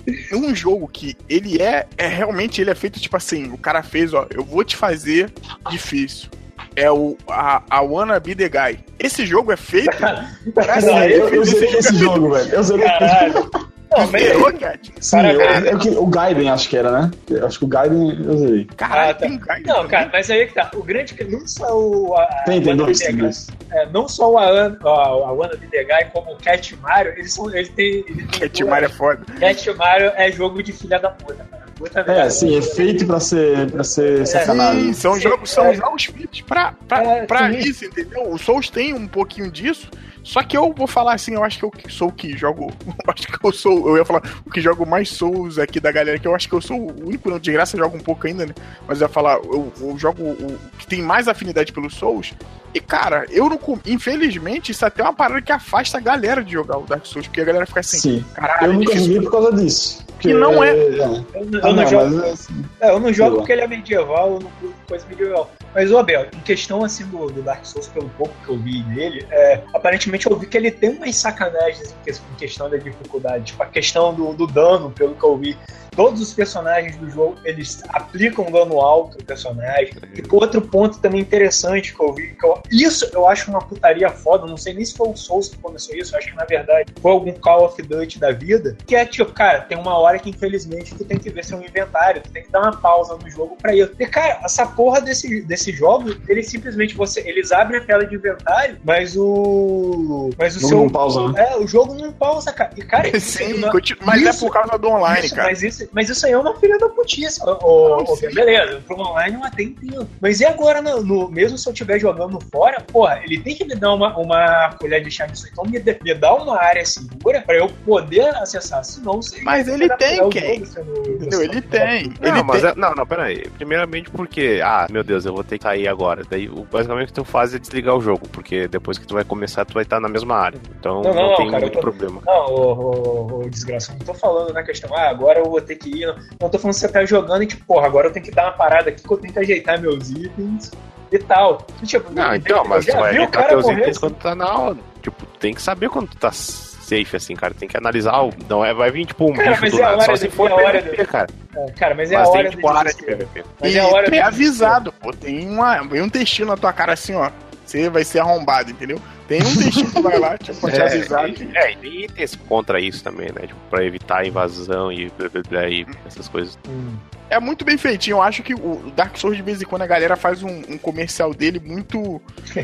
[0.32, 4.14] um jogo que ele é, é realmente ele é feito tipo assim, o cara fez,
[4.14, 5.30] ó, eu vou te fazer
[5.68, 6.30] difícil.
[6.74, 8.78] É o a, a Wanna Be The Guy.
[8.98, 9.90] Esse jogo é feito.
[10.02, 12.54] assim, Não, eu, eu esse zerei esse é jogo, velho.
[12.54, 13.50] Eu zerei Caralho.
[13.90, 14.92] Não, Cat?
[15.00, 17.10] Sim, eu, eu, que- o Gaiden acho que era, né?
[17.30, 18.64] Eu Acho que o Gaiden eu zerei.
[18.76, 19.20] Caralho, Ah, tá.
[19.20, 20.70] tem um Gaiden Não, cara, mas aí que tá.
[20.74, 22.14] O grande que não só o.
[22.16, 26.76] A, Tem, tem dois, é, não só o a, a The Guy, como o Cat
[26.82, 27.48] Mario, eles são.
[27.54, 28.04] Eles têm.
[28.08, 29.24] Eles têm Cat Mario é foda.
[29.38, 31.66] Cat Mario é jogo de filha da puta, cara.
[31.76, 34.92] Puta É, sim, é feito pra ser, pra ser Sim, sacanagem.
[34.94, 35.74] são Sim, jogos, são é.
[35.74, 37.58] jogos feitos pra, pra, É, pra sim.
[37.58, 38.30] isso, entendeu?
[38.32, 39.90] O Souls tem um pouquinho disso.
[40.26, 42.72] Só que eu vou falar assim, eu acho que eu sou o que jogo.
[43.06, 43.88] Eu acho que eu sou.
[43.90, 46.54] Eu ia falar o que jogo mais Souls aqui da galera, que eu acho que
[46.56, 48.52] eu sou o único, não, de graça jogo um pouco ainda, né?
[48.88, 52.34] Mas eu ia falar, eu, eu jogo o que tem mais afinidade pelo Souls.
[52.74, 53.58] E, cara, eu não.
[53.86, 57.28] Infelizmente, isso até é uma parada que afasta a galera de jogar o Dark Souls,
[57.28, 58.24] porque a galera fica assim, Sim.
[58.34, 60.04] caralho, Eu é nunca joguei por causa disso.
[60.18, 60.72] Que não é.
[60.72, 61.24] Eu, não- eu
[61.62, 62.24] Ah, não não, jogo.
[62.26, 65.50] assim, É, eu não jogo porque ele é medieval, eu não curto coisa medieval.
[65.76, 68.82] Mas, ô Abel, em questão assim do, do, Dark Souls, pelo pouco que eu vi
[68.84, 73.44] dele, é, aparentemente eu vi que ele tem umas sacanagens em questão da dificuldade.
[73.44, 75.54] Tipo, a questão do, do dano, pelo que eu vi
[75.96, 79.94] todos os personagens do jogo eles aplicam dano alto no personagem.
[80.14, 84.10] E outro ponto também interessante que eu vi, que eu, isso eu acho uma putaria
[84.10, 86.92] foda, não sei nem se foi o Souls que começou isso, acho que na verdade
[87.00, 90.30] foi algum Call of Duty da vida, que é tipo, cara, tem uma hora que
[90.30, 93.56] infelizmente tu tem que ver seu inventário, tu tem que dar uma pausa no jogo
[93.56, 93.90] pra ir.
[93.98, 98.14] E cara, essa porra desse, desse jogo, eles simplesmente você, eles abrem a tela de
[98.14, 101.48] inventário, mas o mas o, jogo seu não pausa, né?
[101.50, 102.70] É, o jogo não pausa, cara.
[102.76, 103.60] E cara, Sim,
[104.04, 105.48] mas é isso, é por causa do online, isso, cara.
[105.48, 107.40] Mas isso, mas isso aí é uma filha da putice.
[107.44, 110.08] Oh, oh, beleza, pro online eu até entendo.
[110.20, 113.64] Mas e agora, no, no, mesmo se eu estiver jogando fora, porra, ele tem que
[113.64, 115.48] me dar uma, uma colher de chá nisso.
[115.50, 118.84] Então me, me dá uma área segura pra eu poder acessar.
[118.84, 119.40] Senão você.
[119.42, 120.56] Mas ele tem, quem?
[120.62, 121.42] Entendeu?
[121.42, 122.14] Ele tem.
[122.20, 122.70] Não, ele mas tem.
[122.70, 123.48] É, não, não, peraí.
[123.50, 126.22] Primeiramente porque, ah, meu Deus, eu vou ter que sair agora.
[126.28, 129.24] Daí, basicamente, o que tu faz é desligar o jogo, porque depois que tu vai
[129.24, 130.60] começar, tu vai estar na mesma área.
[130.78, 131.80] Então não, não, não tem cara, muito tô...
[131.80, 132.22] problema.
[132.24, 135.75] Não, ô, ô, ô, desgraça, não tô falando na questão, ah, agora eu vou ter
[135.76, 136.14] que ir.
[136.40, 138.44] Não tô falando que você tá jogando e, tipo, porra, agora eu tenho que dar
[138.44, 140.70] uma parada aqui que eu tenho que ajeitar meus itens
[141.10, 141.66] e tal.
[141.82, 144.00] E, tipo, não, então, mas tu vai ajeitar teus itens assim.
[144.00, 144.76] quando tá na hora.
[145.02, 147.54] Tipo, tem que saber quando tu tá safe, assim, cara.
[147.54, 148.20] Tem que analisar.
[148.22, 148.32] O...
[148.48, 150.04] Não é, vai vir, tipo, um cara, bicho do é nada.
[150.04, 151.08] Só se for é PVP, do...
[151.08, 151.26] cara.
[151.54, 153.44] É, cara, mas é mas a hora tem, tipo, área de PVP.
[153.60, 155.12] Mas e é a hora tu é avisado, pô.
[155.12, 157.30] Tem, uma, tem um textinho na tua cara assim, ó.
[157.64, 159.00] Você vai ser arrombado, entendeu?
[159.28, 161.32] Tem um textinho que vai lá, tipo, pra te é, avisar.
[161.32, 161.56] Que...
[161.56, 163.46] É, e tem itens contra isso também, né?
[163.46, 166.58] Tipo, pra evitar invasão e, blá, blá, blá, e essas coisas.
[166.68, 166.94] Hum
[167.28, 168.16] é muito bem feitinho.
[168.16, 170.78] Eu acho que o Dark Souls, de vez em quando, a galera faz um, um
[170.78, 172.20] comercial dele muito.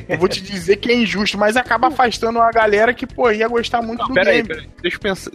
[0.08, 3.48] Eu vou te dizer que é injusto, mas acaba afastando a galera que, pô, ia
[3.48, 4.42] gostar muito Não, do pera game.
[4.42, 4.68] Aí, pera aí.
[4.80, 5.30] Deixa eu pensar.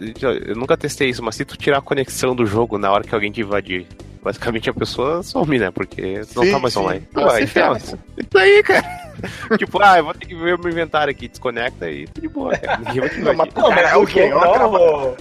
[0.46, 3.14] Eu nunca testei isso, mas se tu tirar a conexão do jogo na hora que
[3.14, 3.86] alguém te invadir,
[4.28, 5.70] basicamente a pessoa some, né?
[5.70, 6.80] Porque sim, não tá mais sim.
[6.80, 7.08] online.
[7.12, 7.98] Pô, ah, então, isso
[8.36, 8.84] aí, cara.
[9.58, 12.28] tipo, ah, eu vou ter que ver o meu inventário aqui, desconecta e tá de
[12.28, 12.78] boa, cara.
[12.78, 14.20] Ninguém vai te não, mas, cara, é o que?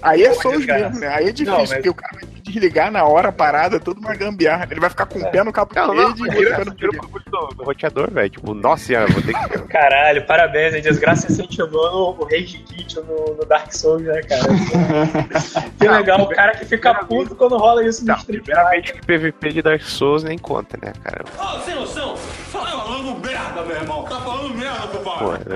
[0.02, 1.08] Aí é só os mesmo, né?
[1.08, 1.74] Aí é difícil, não, mas...
[1.74, 4.68] porque o cara vai desligar na hora a parada, tudo uma gambiarra.
[4.70, 7.64] Ele vai ficar com o pé no cabo não, não, e o bagulho do, do
[7.64, 8.30] roteador, velho.
[8.30, 9.68] Tipo, nossa senhora, vou ter que.
[9.68, 10.82] Caralho, parabéns, hein?
[10.82, 14.44] Desgraça incentivando o Rage Kit no, no, Dark Souls, né, cara?
[15.80, 19.50] que legal, o cara que fica puto quando rola isso no Street Primeiramente que PVP
[19.54, 21.24] de Dark Souls nem conta, né, cara?
[21.38, 22.18] Ô, oh, sem noção!
[22.18, 24.04] Fala falando merda, meu irmão!
[24.04, 24.98] Tá falando merda,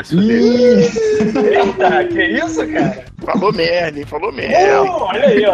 [0.03, 3.05] se Eita, que isso, cara?
[3.25, 4.05] Falou merda, hein?
[4.05, 4.83] Falou merda.
[4.83, 5.53] Oh, olha aí, ó.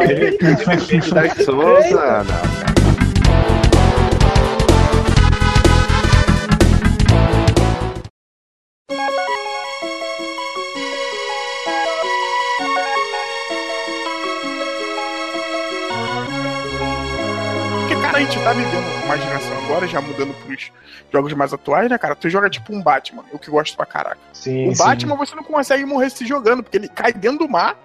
[1.27, 2.67] Dark Souls, não, não.
[18.07, 20.71] a gente tá vivendo uma geração agora, já mudando pros
[21.13, 22.15] jogos mais atuais, né, cara?
[22.15, 24.17] Tu joga tipo um Batman, eu que gosto pra caraca.
[24.33, 27.77] Sim, o Batman você não consegue morrer se jogando, porque ele cai dentro do mar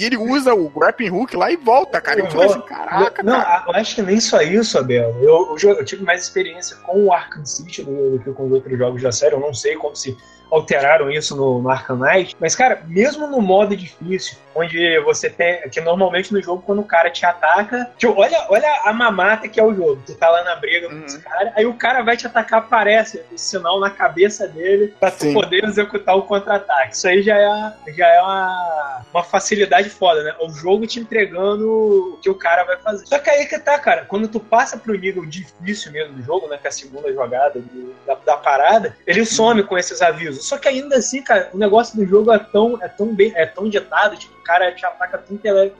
[0.00, 2.20] e ele usa o grappling hook lá e volta, cara.
[2.20, 3.64] Eu, eu assim, caraca, não, cara.
[3.68, 5.14] eu acho que nem só isso, Abel.
[5.20, 8.52] Eu, eu, eu tive mais experiência com o Arkham City do, do que com os
[8.52, 9.34] outros jogos da série.
[9.34, 10.16] Eu não sei como se
[10.50, 12.36] alteraram isso no, no Arkham Knight.
[12.40, 15.68] Mas, cara, mesmo no modo difícil, onde você tem.
[15.70, 17.90] Que normalmente no jogo, quando o cara te ataca.
[17.96, 20.02] Tipo, olha, olha a mamata que é o jogo.
[20.06, 21.22] Tu tá lá na briga com esse uhum.
[21.22, 25.32] cara, aí o cara vai te atacar, aparece o sinal na cabeça dele pra tu
[25.32, 26.94] poder executar o contra-ataque.
[26.94, 30.34] Isso aí já é, já é uma, uma facilidade foda, né?
[30.40, 33.06] O jogo te entregando o que o cara vai fazer.
[33.06, 36.48] Só que aí que tá, cara, quando tu passa pro nível difícil mesmo do jogo,
[36.48, 36.58] né?
[36.58, 40.39] Que é a segunda jogada do, da, da parada, ele some com esses avisos.
[40.40, 43.46] Só que ainda assim, cara, o negócio do jogo é tão, é tão, bem, é
[43.46, 45.72] tão ditado, tipo, o cara te ataca tão tele,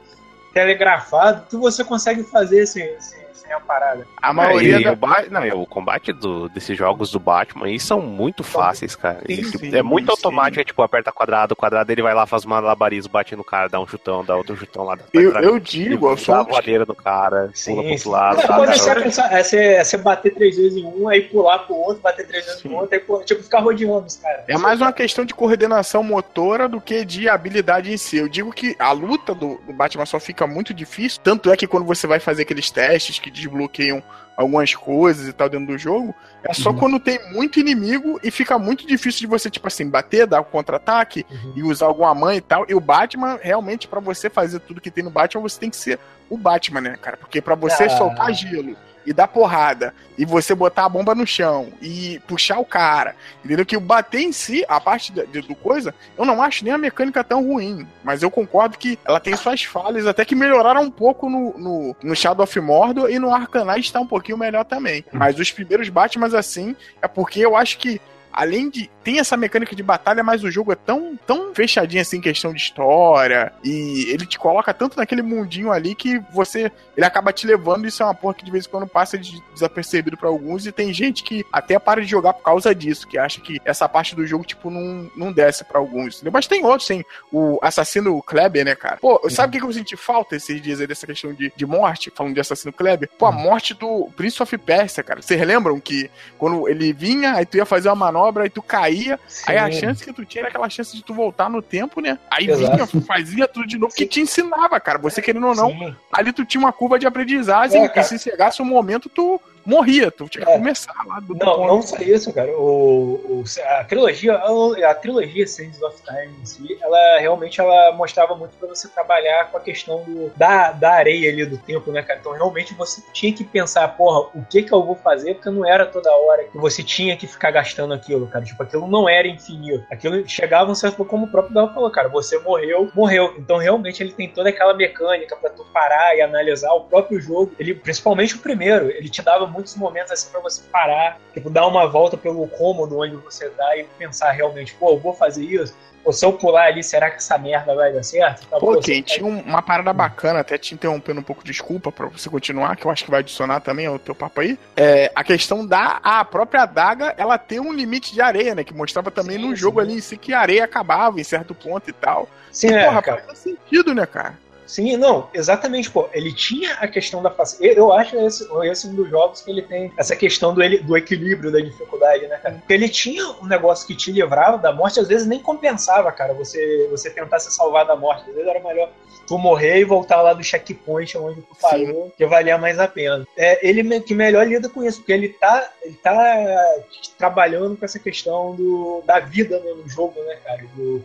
[0.53, 3.20] telegrafado que você consegue fazer esse, esse
[3.53, 4.07] a parada.
[4.21, 4.93] A maioria é, da...
[4.93, 9.21] o, não, o combate do, desses jogos do Batman aí são muito fáceis, cara.
[9.27, 10.11] Sim, sim, é muito sim.
[10.11, 13.67] automático, é tipo, aperta quadrado, quadrado, ele vai lá, faz uma malabarismo, bate no cara,
[13.67, 14.97] dá um chutão, dá outro chutão lá.
[15.13, 16.35] Eu, eu digo, eu sou...
[16.35, 18.35] a voadeira do cara, sim, pula pro outro lado.
[18.37, 21.59] Não, pode ser pensar, é você, é você bater três vezes em um, aí pular
[21.59, 24.43] pro outro, bater três vezes em outro, aí pular, tipo, ficar rodeando os caras.
[24.47, 28.17] É mais uma questão de coordenação motora do que de habilidade em si.
[28.17, 31.67] Eu digo que a luta do, do Batman só fica muito difícil, tanto é que
[31.67, 34.03] quando você vai fazer aqueles testes que desbloqueiam
[34.35, 36.77] algumas coisas e tal dentro do jogo, é só uhum.
[36.77, 40.41] quando tem muito inimigo e fica muito difícil de você, tipo assim, bater, dar o
[40.41, 41.53] um contra-ataque uhum.
[41.55, 42.65] e usar alguma mãe e tal.
[42.67, 45.77] E o Batman, realmente, para você fazer tudo que tem no Batman, você tem que
[45.77, 45.99] ser
[46.29, 47.17] o Batman, né, cara?
[47.17, 47.89] Porque para você ah.
[47.89, 52.65] soltar gelo e dar porrada, e você botar a bomba no chão e puxar o
[52.65, 53.65] cara, entendeu?
[53.65, 56.77] Que o bater em si, a parte do, do coisa, eu não acho nem a
[56.77, 60.91] mecânica tão ruim, mas eu concordo que ela tem suas falhas, até que melhoraram um
[60.91, 65.03] pouco no, no, no Shadow of Mordor e no Arcanite está um pouquinho melhor também.
[65.11, 67.99] Mas os primeiros Batman, assim, é porque eu acho que
[68.31, 68.89] além de.
[69.03, 72.53] Tem essa mecânica de batalha, mas o jogo é tão, tão fechadinho assim em questão
[72.53, 73.51] de história.
[73.63, 76.71] E ele te coloca tanto naquele mundinho ali que você.
[76.95, 77.87] Ele acaba te levando.
[77.87, 80.65] Isso é uma porra que de vez em quando passa desapercebido para alguns.
[80.65, 83.07] E tem gente que até para de jogar por causa disso.
[83.07, 86.21] Que acha que essa parte do jogo, tipo, não, não desce para alguns.
[86.31, 88.97] Mas tem outros, tem o assassino Kleber, né, cara?
[88.97, 91.65] Pô, sabe o que, que eu senti falta esses dias aí dessa questão de, de
[91.65, 92.11] morte?
[92.15, 93.09] Falando de assassino Kleber?
[93.17, 95.21] Pô, a morte do Prince of Persia, cara.
[95.21, 98.90] Vocês lembram que quando ele vinha, aí tu ia fazer uma manobra aí tu caía.
[99.27, 99.43] Sim.
[99.47, 102.17] Aí a chance que tu tinha era aquela chance de tu voltar no tempo, né?
[102.29, 102.85] Aí Exato.
[102.85, 103.97] vinha, fazia tudo de novo, Sim.
[103.97, 104.97] que te ensinava, cara.
[104.99, 105.95] Você querendo ou não, Sim.
[106.11, 110.11] ali tu tinha uma curva de aprendizagem é, e se chegasse um momento, tu morria,
[110.11, 110.57] tu tinha que é.
[110.57, 111.67] começar lá do Não, ponto.
[111.67, 112.51] não só isso, cara.
[112.51, 113.43] O, o,
[113.79, 118.51] a trilogia, a, a trilogia Sands of Time em si, ela realmente ela mostrava muito
[118.57, 122.19] para você trabalhar com a questão do, da, da areia ali do tempo, né, cara?
[122.19, 125.35] Então realmente você tinha que pensar, porra, o que que eu vou fazer?
[125.35, 128.45] Porque não era toda hora que você tinha que ficar gastando aquilo, cara.
[128.45, 129.85] Tipo, aquilo não era infinito.
[129.89, 133.33] Aquilo chegava um certo como o próprio Gal falou, cara, você morreu, morreu.
[133.37, 137.51] Então realmente ele tem toda aquela mecânica para tu parar e analisar o próprio jogo.
[137.59, 141.67] Ele, principalmente o primeiro, ele te dava muitos momentos assim para você parar, tipo, dar
[141.67, 145.75] uma volta pelo cômodo onde você tá e pensar realmente, pô, eu vou fazer isso.
[146.03, 148.47] Ou se eu pular ali, será que essa merda vai dar certo?
[148.47, 152.27] Tá Pô, Ken, tinha uma parada bacana, até te interrompendo um pouco, desculpa pra você
[152.27, 154.57] continuar, que eu acho que vai adicionar também ao teu papo aí.
[154.75, 158.63] É, a questão da a própria adaga, ela ter um limite de areia, né?
[158.63, 159.87] Que mostrava também sim, no jogo sim.
[159.87, 162.27] ali em si que a areia acabava em certo ponto e tal.
[162.51, 163.23] Sim, e, é, porra, cara.
[163.23, 164.39] faz sentido, né, cara?
[164.71, 166.07] Sim, não, exatamente, pô.
[166.13, 167.77] Ele tinha a questão da facilidade.
[167.77, 171.51] Eu acho esse, esse um dos jogos que ele tem essa questão do, do equilíbrio
[171.51, 172.55] da dificuldade, né, cara?
[172.55, 176.33] Porque ele tinha um negócio que te livrava da morte, às vezes nem compensava, cara,
[176.33, 178.21] você, você tentar se salvar da morte.
[178.29, 178.89] Às vezes era melhor
[179.27, 182.11] tu morrer e voltar lá do checkpoint onde tu parou, Sim.
[182.17, 183.27] que valia mais a pena.
[183.35, 186.77] É, ele que melhor lida com isso, porque ele tá, ele tá
[187.17, 190.63] trabalhando com essa questão do, da vida no jogo, né, cara?
[190.73, 191.03] Do,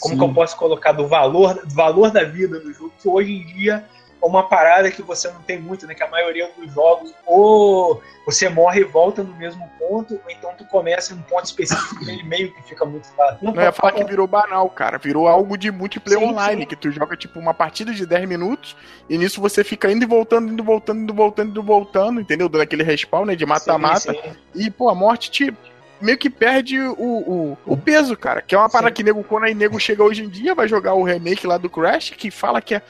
[0.00, 0.18] como Sim.
[0.18, 3.46] que eu posso colocar do valor, do valor da vida no jogo, que hoje em
[3.46, 3.84] dia
[4.20, 5.94] é uma parada que você não tem muito, né?
[5.94, 10.52] Que a maioria dos jogos, ou você morre e volta no mesmo ponto, ou então
[10.58, 13.38] tu começa em um ponto específico e meio que fica muito fácil.
[13.42, 14.98] Não, não é falar que virou banal, cara.
[14.98, 16.68] Virou algo de multiplayer sim, online, sim.
[16.68, 18.76] que tu joga tipo uma partida de 10 minutos,
[19.08, 21.64] e nisso você fica indo e voltando, indo e voltando, indo e voltando, indo e
[21.64, 22.48] voltando, entendeu?
[22.48, 23.36] Dando aquele respawn, né?
[23.36, 24.14] De mata-mata.
[24.54, 25.54] E, pô, a morte te
[26.00, 28.42] meio que perde o, o, o peso, cara.
[28.42, 30.94] Que é uma parada que nego, quando aí nego chega hoje em dia, vai jogar
[30.94, 32.82] o remake lá do Crash, que fala que é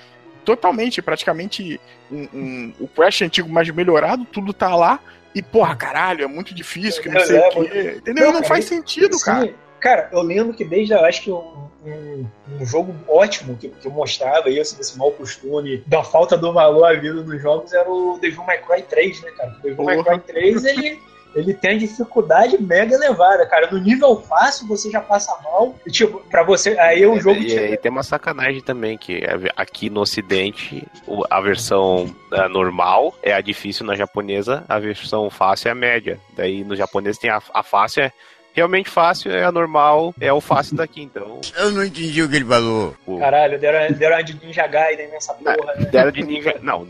[0.44, 1.80] totalmente, praticamente
[2.10, 5.00] um, um, o Crash antigo mais melhorado, tudo tá lá.
[5.34, 7.94] E, porra, caralho, é muito difícil, que não sei é, o quê.
[7.98, 8.26] Entendeu?
[8.26, 9.24] Não, não faz sentido, sim.
[9.24, 9.54] cara.
[9.80, 12.26] Cara, eu lembro que desde, eu acho que um, um,
[12.60, 16.94] um jogo ótimo que, que mostrava isso, desse mau costume, da falta do valor à
[16.94, 19.56] vida nos jogos, era o Devil May Cry 3, né, cara?
[19.56, 21.00] O Devil May Cry 3, ele
[21.34, 23.70] ele tem dificuldade mega elevada, cara.
[23.70, 25.74] No nível fácil você já passa mal.
[25.86, 26.78] E, tipo, pra você.
[26.78, 27.40] Aí o é, jogo.
[27.40, 29.22] E, e, tem uma sacanagem também, que
[29.56, 30.86] aqui no ocidente
[31.30, 36.18] a versão é, normal é a difícil na japonesa, a versão fácil é a média.
[36.34, 38.12] Daí no japonês tem a, a fácil é
[38.58, 41.40] realmente fácil, é a normal, é o fácil daqui, então.
[41.56, 42.94] Eu não entendi o que ele falou.
[43.18, 45.86] Caralho, deram, deram de Ninja Gaiden nessa porra, né?
[45.90, 46.56] Deram de Ninja.
[46.62, 46.86] Não,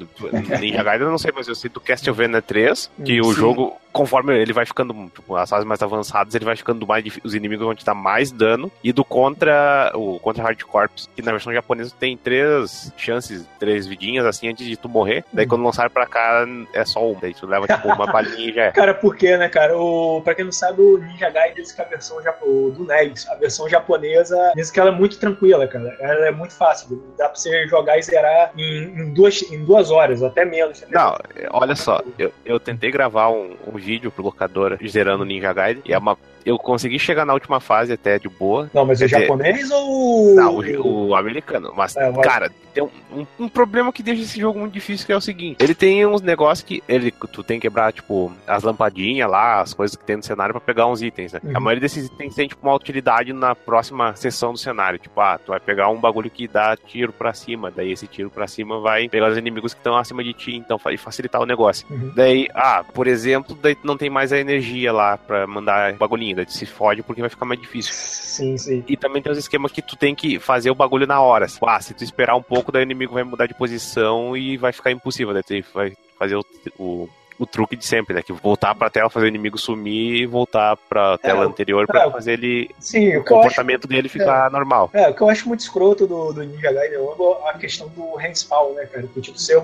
[0.60, 3.20] Ninja Gaiden eu não sei, mas eu sei do Castlevania 3, que Sim.
[3.20, 7.04] o jogo conforme ele vai ficando, tipo, as fases mais avançadas, ele vai ficando mais
[7.24, 8.70] os inimigos vão te dar mais dano.
[8.82, 13.86] E do contra o contra Hard Corps, que na versão japonesa tem três chances, três
[13.86, 15.24] vidinhas assim antes de tu morrer.
[15.32, 17.18] Daí quando lançaram pra cá é só um.
[17.18, 18.70] Daí tu leva tipo uma balinha e já é.
[18.78, 19.76] Cara, por quê, né, cara?
[19.76, 23.34] O, pra quem não sabe, o Ninja Gaiden diz que a versão do NES, a
[23.34, 25.96] versão japonesa, diz que ela é muito tranquila, cara.
[26.00, 27.02] Ela é muito fácil.
[27.16, 30.82] Dá pra você jogar e zerar em, em duas, em duas horas, até menos.
[30.90, 31.16] Não,
[31.50, 35.82] olha só, eu, eu tentei gravar um, um vídeo pro locador zerando Ninja Gaiden.
[35.84, 36.16] E é uma
[36.48, 38.70] eu consegui chegar na última fase até de boa.
[38.72, 40.34] Não, mas é japonês ou.
[40.34, 41.74] Não, o, o americano.
[41.76, 42.26] Mas, é, mas...
[42.26, 45.20] cara, tem um, um, um, problema que deixa esse jogo muito difícil, que é o
[45.20, 49.60] seguinte: ele tem uns negócios que ele, tu tem que quebrar, tipo, as lampadinhas lá,
[49.60, 51.40] as coisas que tem no cenário pra pegar uns itens, né?
[51.42, 51.56] Uhum.
[51.56, 54.98] A maioria desses itens tem, tipo, uma utilidade na próxima sessão do cenário.
[54.98, 58.30] Tipo, ah, tu vai pegar um bagulho que dá tiro pra cima, daí esse tiro
[58.30, 61.46] pra cima vai pegar os inimigos que estão acima de ti, então vai facilitar o
[61.46, 61.86] negócio.
[61.90, 62.12] Uhum.
[62.14, 66.36] Daí, ah, por exemplo, daí tu não tem mais a energia lá pra mandar bagulhinho,
[66.36, 67.92] daí tu se fode porque vai ficar mais difícil.
[67.92, 68.84] Sim, sim.
[68.86, 71.46] E também tem os esquemas que tu tem que fazer o bagulho na hora.
[71.66, 74.72] Ah, se tu esperar um pouco, daí o inimigo vai mudar de posição e vai
[74.72, 75.42] ficar impossível, né?
[75.72, 76.44] Vai fazer o,
[76.78, 77.08] o
[77.38, 78.22] o truque de sempre, né?
[78.22, 82.10] Que voltar pra tela, fazer o inimigo sumir e voltar pra tela anterior pra é,
[82.10, 82.70] fazer ele.
[82.80, 84.90] Sim, o o que eu acho comportamento dele ficar normal.
[84.92, 88.16] É, o que eu acho muito escroto do, do Ninja Gaiden é a questão do
[88.16, 89.06] handspawn, né, cara?
[89.06, 89.60] Que, tipo, você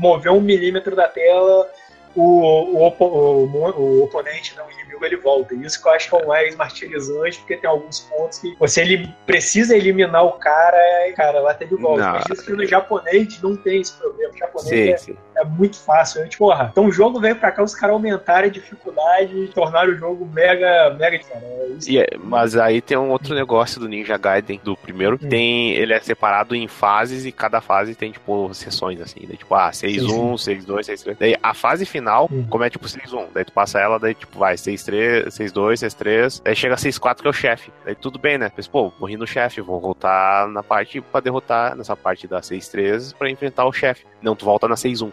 [0.00, 1.68] mover um milímetro da tela,
[2.18, 5.54] o, o, o, o oponente, né, o inimigo, ele volta.
[5.54, 8.56] E Isso que eu acho que é o mais martirizante, porque tem alguns pontos que
[8.58, 10.76] você ele precisa eliminar o cara
[11.08, 12.02] e, cara, lá tem de volta.
[12.02, 12.12] Não.
[12.14, 14.32] Mas isso que no japonês não tem esse problema.
[14.34, 15.16] O japonês Sim, é, sim.
[15.38, 16.20] É muito fácil.
[16.22, 16.28] Né?
[16.28, 19.92] Tipo, porra, então o jogo veio pra cá, os caras aumentaram a dificuldade e tornaram
[19.92, 21.18] o jogo mega, mega.
[21.18, 25.26] Cara, é é- mas aí tem um outro negócio do Ninja Gaiden, do primeiro, que
[25.26, 25.28] Hum.
[25.28, 29.54] tem, ele é separado em fases e cada fase tem, tipo, sessões, assim, daí, tipo,
[29.54, 31.16] ah, 6-1, 6-2, 6-3.
[31.18, 32.46] Daí a fase final, Hum.
[32.48, 36.54] como é tipo 6-1, daí tu passa ela, daí tipo, vai 6-3, 6-2, 6-3, daí
[36.56, 37.70] chega 6-4 que é o chefe.
[37.84, 38.50] Daí tudo bem, né?
[38.56, 43.12] Mas, pô, morri no chefe, vou voltar na parte pra derrotar, nessa parte da 6-3
[43.12, 44.04] pra enfrentar o chefe.
[44.22, 45.12] Não, tu volta na 6-1.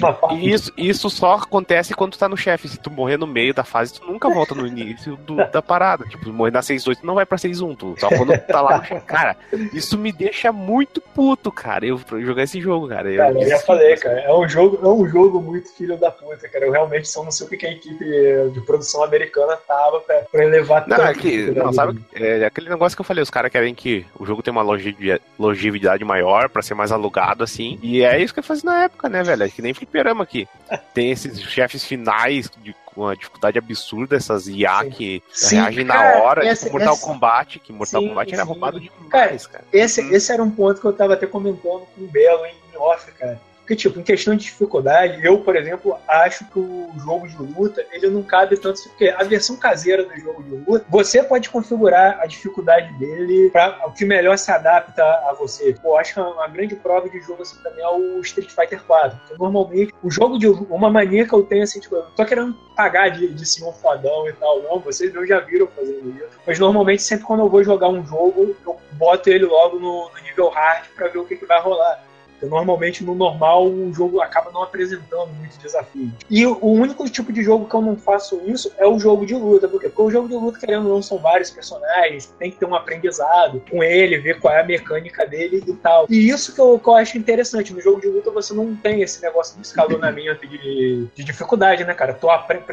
[0.00, 0.34] Parte.
[0.36, 2.68] E isso, isso só acontece quando tu tá no chefe.
[2.68, 6.04] Se tu morrer no meio da fase, tu nunca volta no início do- da parada.
[6.06, 7.76] Tipo, morrer na 6-2, tu não vai pra 6-1.
[7.76, 9.06] Tu, só quando tu tá lá no chefe.
[9.06, 9.36] Cara,
[9.72, 11.86] isso me deixa muito puto, cara.
[11.86, 13.10] Eu jogar esse jogo, cara.
[13.10, 16.10] Eu, Cara, eu já falei, cara, é um jogo, é um jogo muito filho da
[16.10, 16.66] puta, cara.
[16.66, 18.04] Eu realmente só não sei o que a equipe
[18.52, 22.68] de produção americana tava pra, pra elevar Não, tanto, é que, não, sabe, é aquele
[22.68, 26.48] negócio que eu falei, os caras querem que o jogo tenha uma longevi- longevidade maior
[26.48, 29.42] pra ser mais alugado, assim, e é isso que eu fazia na época, né, velho,
[29.44, 30.48] é que nem fliperama aqui,
[30.94, 34.90] tem esses chefes finais de, com uma dificuldade absurda, essas IA Sim.
[34.90, 38.34] que Sim, reagem cara, na hora, essa- tipo Mortal essa- Kombat, que Mortal Sim, Kombat
[38.34, 38.48] era sim.
[38.48, 39.64] roubado demais, cara.
[39.72, 40.12] Esse, Hum.
[40.12, 43.40] esse era um ponto que eu tava até comentando com o Belo em off, cara.
[43.68, 47.84] Porque, tipo, em questão de dificuldade, eu, por exemplo, acho que o jogo de luta,
[47.92, 52.18] ele não cabe tanto, porque a versão caseira do jogo de luta, você pode configurar
[52.18, 55.76] a dificuldade dele para o que melhor se adapta a você.
[55.82, 59.18] Pô, acho que uma grande prova de jogo assim também é o Street Fighter 4.
[59.18, 62.10] Porque, normalmente, o jogo de luta, uma mania que eu tenho assim, tipo, eu não
[62.12, 66.08] tô querendo pagar de, de senhor fodão e tal, não, vocês não já viram fazendo
[66.16, 66.38] isso.
[66.46, 70.22] Mas normalmente, sempre quando eu vou jogar um jogo, eu boto ele logo no, no
[70.22, 72.07] nível hard para ver o que, que vai rolar.
[72.46, 76.12] Normalmente no normal o jogo acaba não apresentando muito desafio.
[76.30, 79.34] E o único tipo de jogo que eu não faço isso é o jogo de
[79.34, 79.68] luta.
[79.68, 79.88] Por quê?
[79.88, 82.74] Porque o jogo de luta, querendo ou não, são vários personagens, tem que ter um
[82.74, 86.06] aprendizado com ele, ver qual é a mecânica dele e tal.
[86.08, 87.72] E isso que eu, que eu acho interessante.
[87.72, 91.94] No jogo de luta você não tem esse negócio de escalonamento de, de dificuldade, né,
[91.94, 92.14] cara?
[92.14, 92.64] Tu aprende,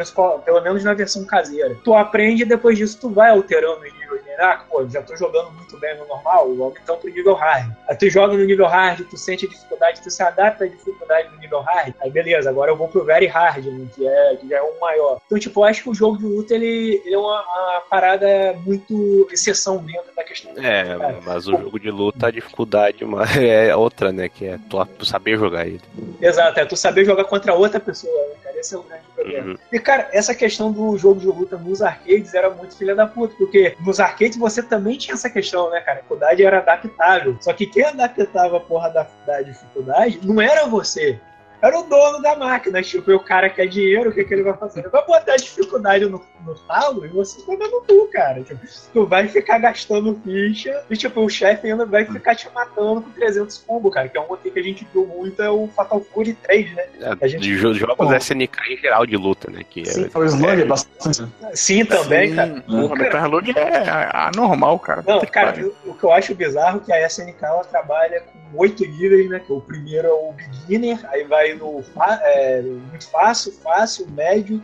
[0.45, 1.75] pelo menos na versão caseira.
[1.83, 4.24] Tu aprende e depois disso tu vai alterando os níveis.
[4.39, 7.71] Ah, pô, já tô jogando muito bem no normal, vamos então pro nível hard.
[7.87, 11.29] Aí tu joga no nível hard, tu sente a dificuldade, tu se adapta à dificuldade
[11.29, 11.93] do nível hard.
[12.01, 14.79] Aí beleza, agora eu vou pro very hard, né, que, é, que já é o
[14.79, 15.19] maior.
[15.25, 18.53] Então, tipo, eu acho que o jogo de luta ele, ele é uma, uma parada
[18.65, 20.51] muito exceção dentro da questão.
[20.57, 24.59] É, Cara, mas o jogo de luta, a dificuldade uma- é outra, né, que é
[24.69, 25.81] tu, tu saber jogar ele.
[26.21, 28.54] Exato, é tu saber jogar contra outra pessoa, né, cara?
[28.55, 29.51] Esse é o grande problema.
[29.51, 29.57] Uhum.
[29.71, 33.35] E, cara, essa questão do jogo de luta nos arcades era muito filha da puta,
[33.37, 35.97] porque nos arcades você também tinha essa questão, né, cara?
[35.97, 37.37] A dificuldade era adaptável.
[37.41, 41.19] Só que quem adaptava a porra da, da dificuldade não era você.
[41.61, 44.43] Era o dono da máquina, tipo, e o cara quer dinheiro, o que, que ele
[44.43, 44.81] vai fazer?
[44.81, 48.41] Ele vai botar a dificuldade no, no talo e você vai no cu, cara.
[48.43, 48.59] Tipo,
[48.93, 53.09] tu vai ficar gastando ficha e, tipo, o chefe ainda vai ficar te matando com
[53.11, 54.07] 300 combo, cara.
[54.09, 56.85] Que é um outro que a gente viu muito, é o Fatal Fury 3, né?
[57.01, 58.13] É, A gente- de jogos Bom.
[58.13, 60.09] SNK em geral de luta, né, que é, Sim.
[60.13, 61.27] O slug é bastante.
[61.53, 62.61] Sim, também, Sim, cara.
[62.61, 65.03] Porra, Metal é anormal, cara.
[65.05, 68.57] Não, cara, o, o que eu acho bizarro é que a SNK ela trabalha com
[68.59, 69.39] oito níveis, né?
[69.39, 74.61] Que o primeiro é o beginner, aí vai no fa- é, muito fácil, fácil, médio,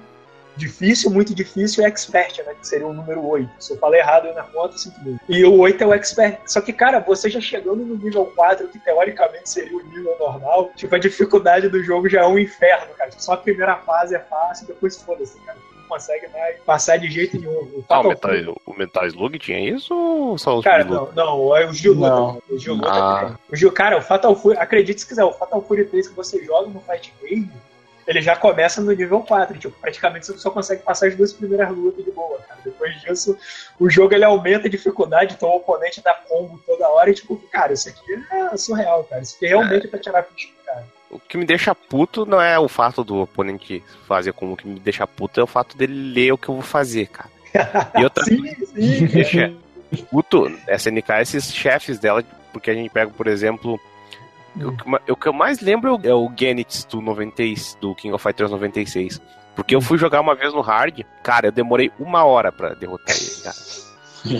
[0.58, 2.54] difícil, muito difícil e expert, né?
[2.60, 3.50] Que seria o número 8.
[3.60, 5.20] Se eu falei errado aí na conta, sinto muito.
[5.30, 6.40] E o 8 é o expert.
[6.46, 10.72] Só que, cara, você já chegando no nível 4, que teoricamente seria o nível normal,
[10.76, 13.12] tipo, a dificuldade do jogo já é um inferno, cara.
[13.18, 15.58] Só a primeira fase é fácil, depois foda-se, cara.
[15.92, 17.52] Consegue mais passar de jeito nenhum.
[17.52, 18.32] O Ah, o Metal,
[18.66, 22.10] o Metal Slug tinha isso ou só os Cara, não, não, é o Gil Luta.
[22.10, 22.42] Não.
[22.50, 23.20] O Gil Luta Ah.
[23.26, 23.38] tem.
[23.52, 26.42] O Gil, cara, o Fatal Fury, acredite se quiser, o Fatal Fury 3 que você
[26.46, 27.52] joga no Fight Game,
[28.08, 29.58] ele já começa no nível 4.
[29.60, 32.62] Tipo, praticamente você só consegue passar as duas primeiras lutas de boa, cara.
[32.64, 33.38] Depois disso,
[33.78, 37.36] o jogo ele aumenta a dificuldade, então o oponente dá combo toda hora e, tipo,
[37.52, 39.22] cara, isso aqui é surreal, cara.
[39.24, 40.86] Isso aqui realmente é pra tirar ficha, cara.
[41.12, 44.68] O que me deixa puto não é o fato do oponente fazer como o que
[44.68, 47.30] me deixa puto é o fato dele ler o que eu vou fazer, cara.
[48.00, 49.06] E outra Sim, sim.
[49.08, 49.54] deixa
[50.10, 53.78] puto, SNK, esses chefes dela, porque a gente pega, por exemplo,
[54.56, 57.94] o que, ma- o que eu mais lembro é o Genitz do, 90, e- do
[57.94, 59.22] King of Fighters 96.
[59.54, 63.14] Porque eu fui jogar uma vez no hard, cara, eu demorei uma hora pra derrotar
[63.16, 63.56] ele, cara.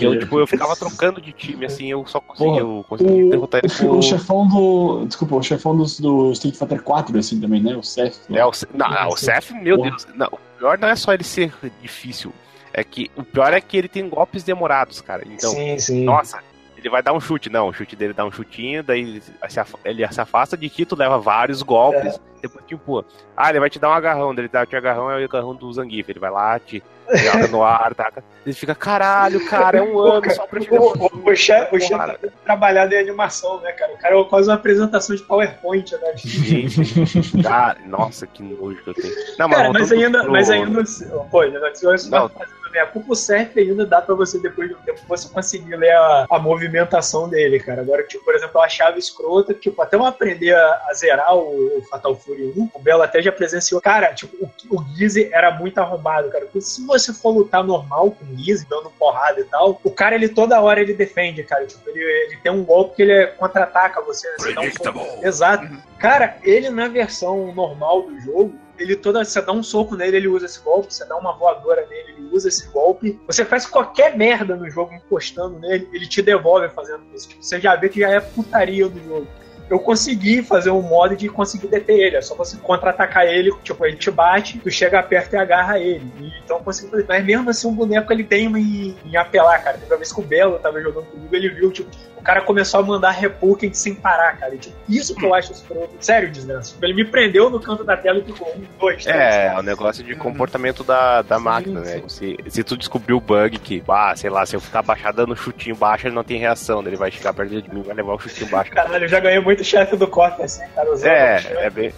[0.00, 3.60] Eu, tipo, eu ficava trocando de time, assim, eu só conseguia, eu conseguia O, derrotar
[3.64, 4.02] ele o, por...
[4.02, 5.04] chefão do.
[5.06, 7.74] Desculpa, o chefão do, do Street Fighter 4, assim também, né?
[7.76, 8.20] O Seth.
[8.30, 9.90] É, o, não, não, o Seth, meu Porra.
[9.90, 12.32] Deus, não, o pior não é só ele ser difícil,
[12.72, 15.22] é que o pior é que ele tem golpes demorados, cara.
[15.26, 16.04] Então, sim, sim.
[16.04, 16.38] nossa,
[16.76, 19.74] ele vai dar um chute, não, o chute dele dá um chutinho, daí se af-
[19.84, 23.04] ele se afasta de ti, tu leva vários golpes, depois te empurra.
[23.36, 25.72] Ah, ele vai te dar um agarrão, dele dá o agarrão, é o agarrão do
[25.72, 26.82] Zangief, ele vai lá, te
[27.16, 28.24] joga no ar, taca.
[28.44, 32.16] Ele fica, caralho, cara, é um ano só pra chegar O, o, o chefe tá
[32.44, 33.92] trabalhado em animação, né, cara?
[33.92, 36.12] O cara é quase uma apresentação de PowerPoint, né?
[36.16, 39.14] Gente, cara, nossa, que nojo que eu tenho.
[39.38, 40.84] Não, Cara, voltando mas ainda, pro- mas ainda,
[41.30, 41.42] pô,
[41.74, 42.30] se você Não.
[42.72, 45.28] Vai fazendo a culpa, o surf ainda dá pra você, depois de um tempo, você
[45.28, 47.82] conseguir ler a, a movimentação dele, cara.
[47.82, 51.78] Agora, tipo, por exemplo, eu achava escrota, tipo, até eu aprender a, a zerar o,
[51.78, 53.80] o Fatal Fury 1, o Belo até já presenciou.
[53.80, 56.44] Cara, tipo, o, o Gizzy era muito arrombado, cara.
[56.44, 60.14] Porque se você for lutar normal com o Gizzy, dando porrada e tal, o cara,
[60.14, 61.66] ele toda hora ele defende, cara.
[61.66, 64.28] Tipo, ele, ele tem um golpe que ele contra-ataca você.
[64.28, 64.34] né?
[64.38, 65.68] Você um Exato.
[65.98, 69.24] Cara, ele na versão normal do jogo, ele toda.
[69.24, 70.92] Você dá um soco nele, ele usa esse golpe.
[70.92, 73.18] Você dá uma voadora nele, ele usa esse golpe.
[73.26, 77.28] Você faz qualquer merda no jogo encostando nele, ele te devolve fazendo isso.
[77.28, 79.26] Tipo, você já vê que já é putaria do jogo.
[79.70, 82.16] Eu consegui fazer um modo de conseguir deter ele.
[82.16, 86.12] É só você contra-atacar ele, tipo, ele te bate, tu chega perto e agarra ele.
[86.44, 87.06] Então eu consegui fazer.
[87.08, 89.78] Mas mesmo assim, o boneco ele tem em, em apelar, cara.
[89.78, 91.88] Teve uma vez que o Belo tava jogando comigo, ele viu, tipo,
[92.22, 94.54] o cara começou a mandar repulking sem parar, cara.
[94.54, 95.90] E, tipo, isso que eu acho escroto.
[95.98, 96.76] Sério, desgraça.
[96.80, 99.18] Ele me prendeu no canto da tela e ficou um, dois, três.
[99.18, 102.02] É, é o negócio de comportamento da, da Sim, máquina, né?
[102.06, 102.08] sim.
[102.08, 105.34] Se, se tu descobrir o bug que, ah, sei lá, se eu ficar baixado dando
[105.34, 107.96] chutinho baixo, ele não tem reação, daí ele vai chegar perto de mim e vai
[107.96, 108.70] levar o chutinho baixo.
[108.70, 110.92] Caralho, eu já ganhei muito chefe do Coffee, assim, cara.
[110.92, 111.92] Usando É, é bem.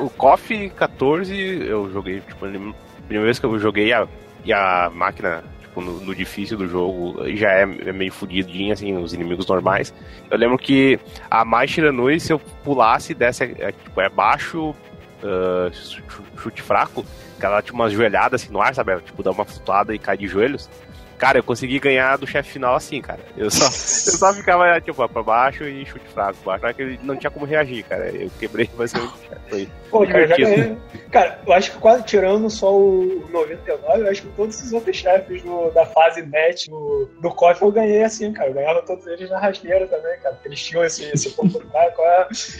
[0.00, 4.08] O, o KOF 14 eu joguei, tipo, a primeira vez que eu joguei a,
[4.46, 8.96] e a máquina, tipo, no, no difícil do jogo já é, é meio fodidinha, assim,
[8.98, 9.92] os inimigos normais.
[10.30, 11.00] Eu lembro que
[11.30, 14.74] a mais Shiranui, se eu pulasse e desse, é, tipo, é baixo,
[15.72, 16.02] chu-
[16.36, 17.04] chute fraco,
[17.38, 19.00] que ela tinha umas joelhadas assim no ar, sabe?
[19.00, 20.68] Tipo, dá uma flutuada e cai de joelhos.
[21.22, 23.20] Cara, eu consegui ganhar do chefe final assim, cara.
[23.36, 23.70] Eu só, eu
[24.18, 26.36] só ficava, tipo, pra baixo e chute fraco.
[26.44, 28.10] Baixo, ele não tinha como reagir, cara.
[28.10, 29.12] Eu quebrei bastante.
[29.48, 30.62] Foi Pô, cara, eu já divertido.
[30.90, 31.08] ganhei.
[31.12, 34.96] Cara, eu acho que quase tirando só o 99, eu acho que todos esses outros
[34.96, 38.48] chefes do- da fase net do, do KOF eu ganhei assim, cara.
[38.50, 40.34] Eu ganhava todos eles na rasteira também, cara.
[40.34, 41.92] Porque eles tinham esse, esse popular.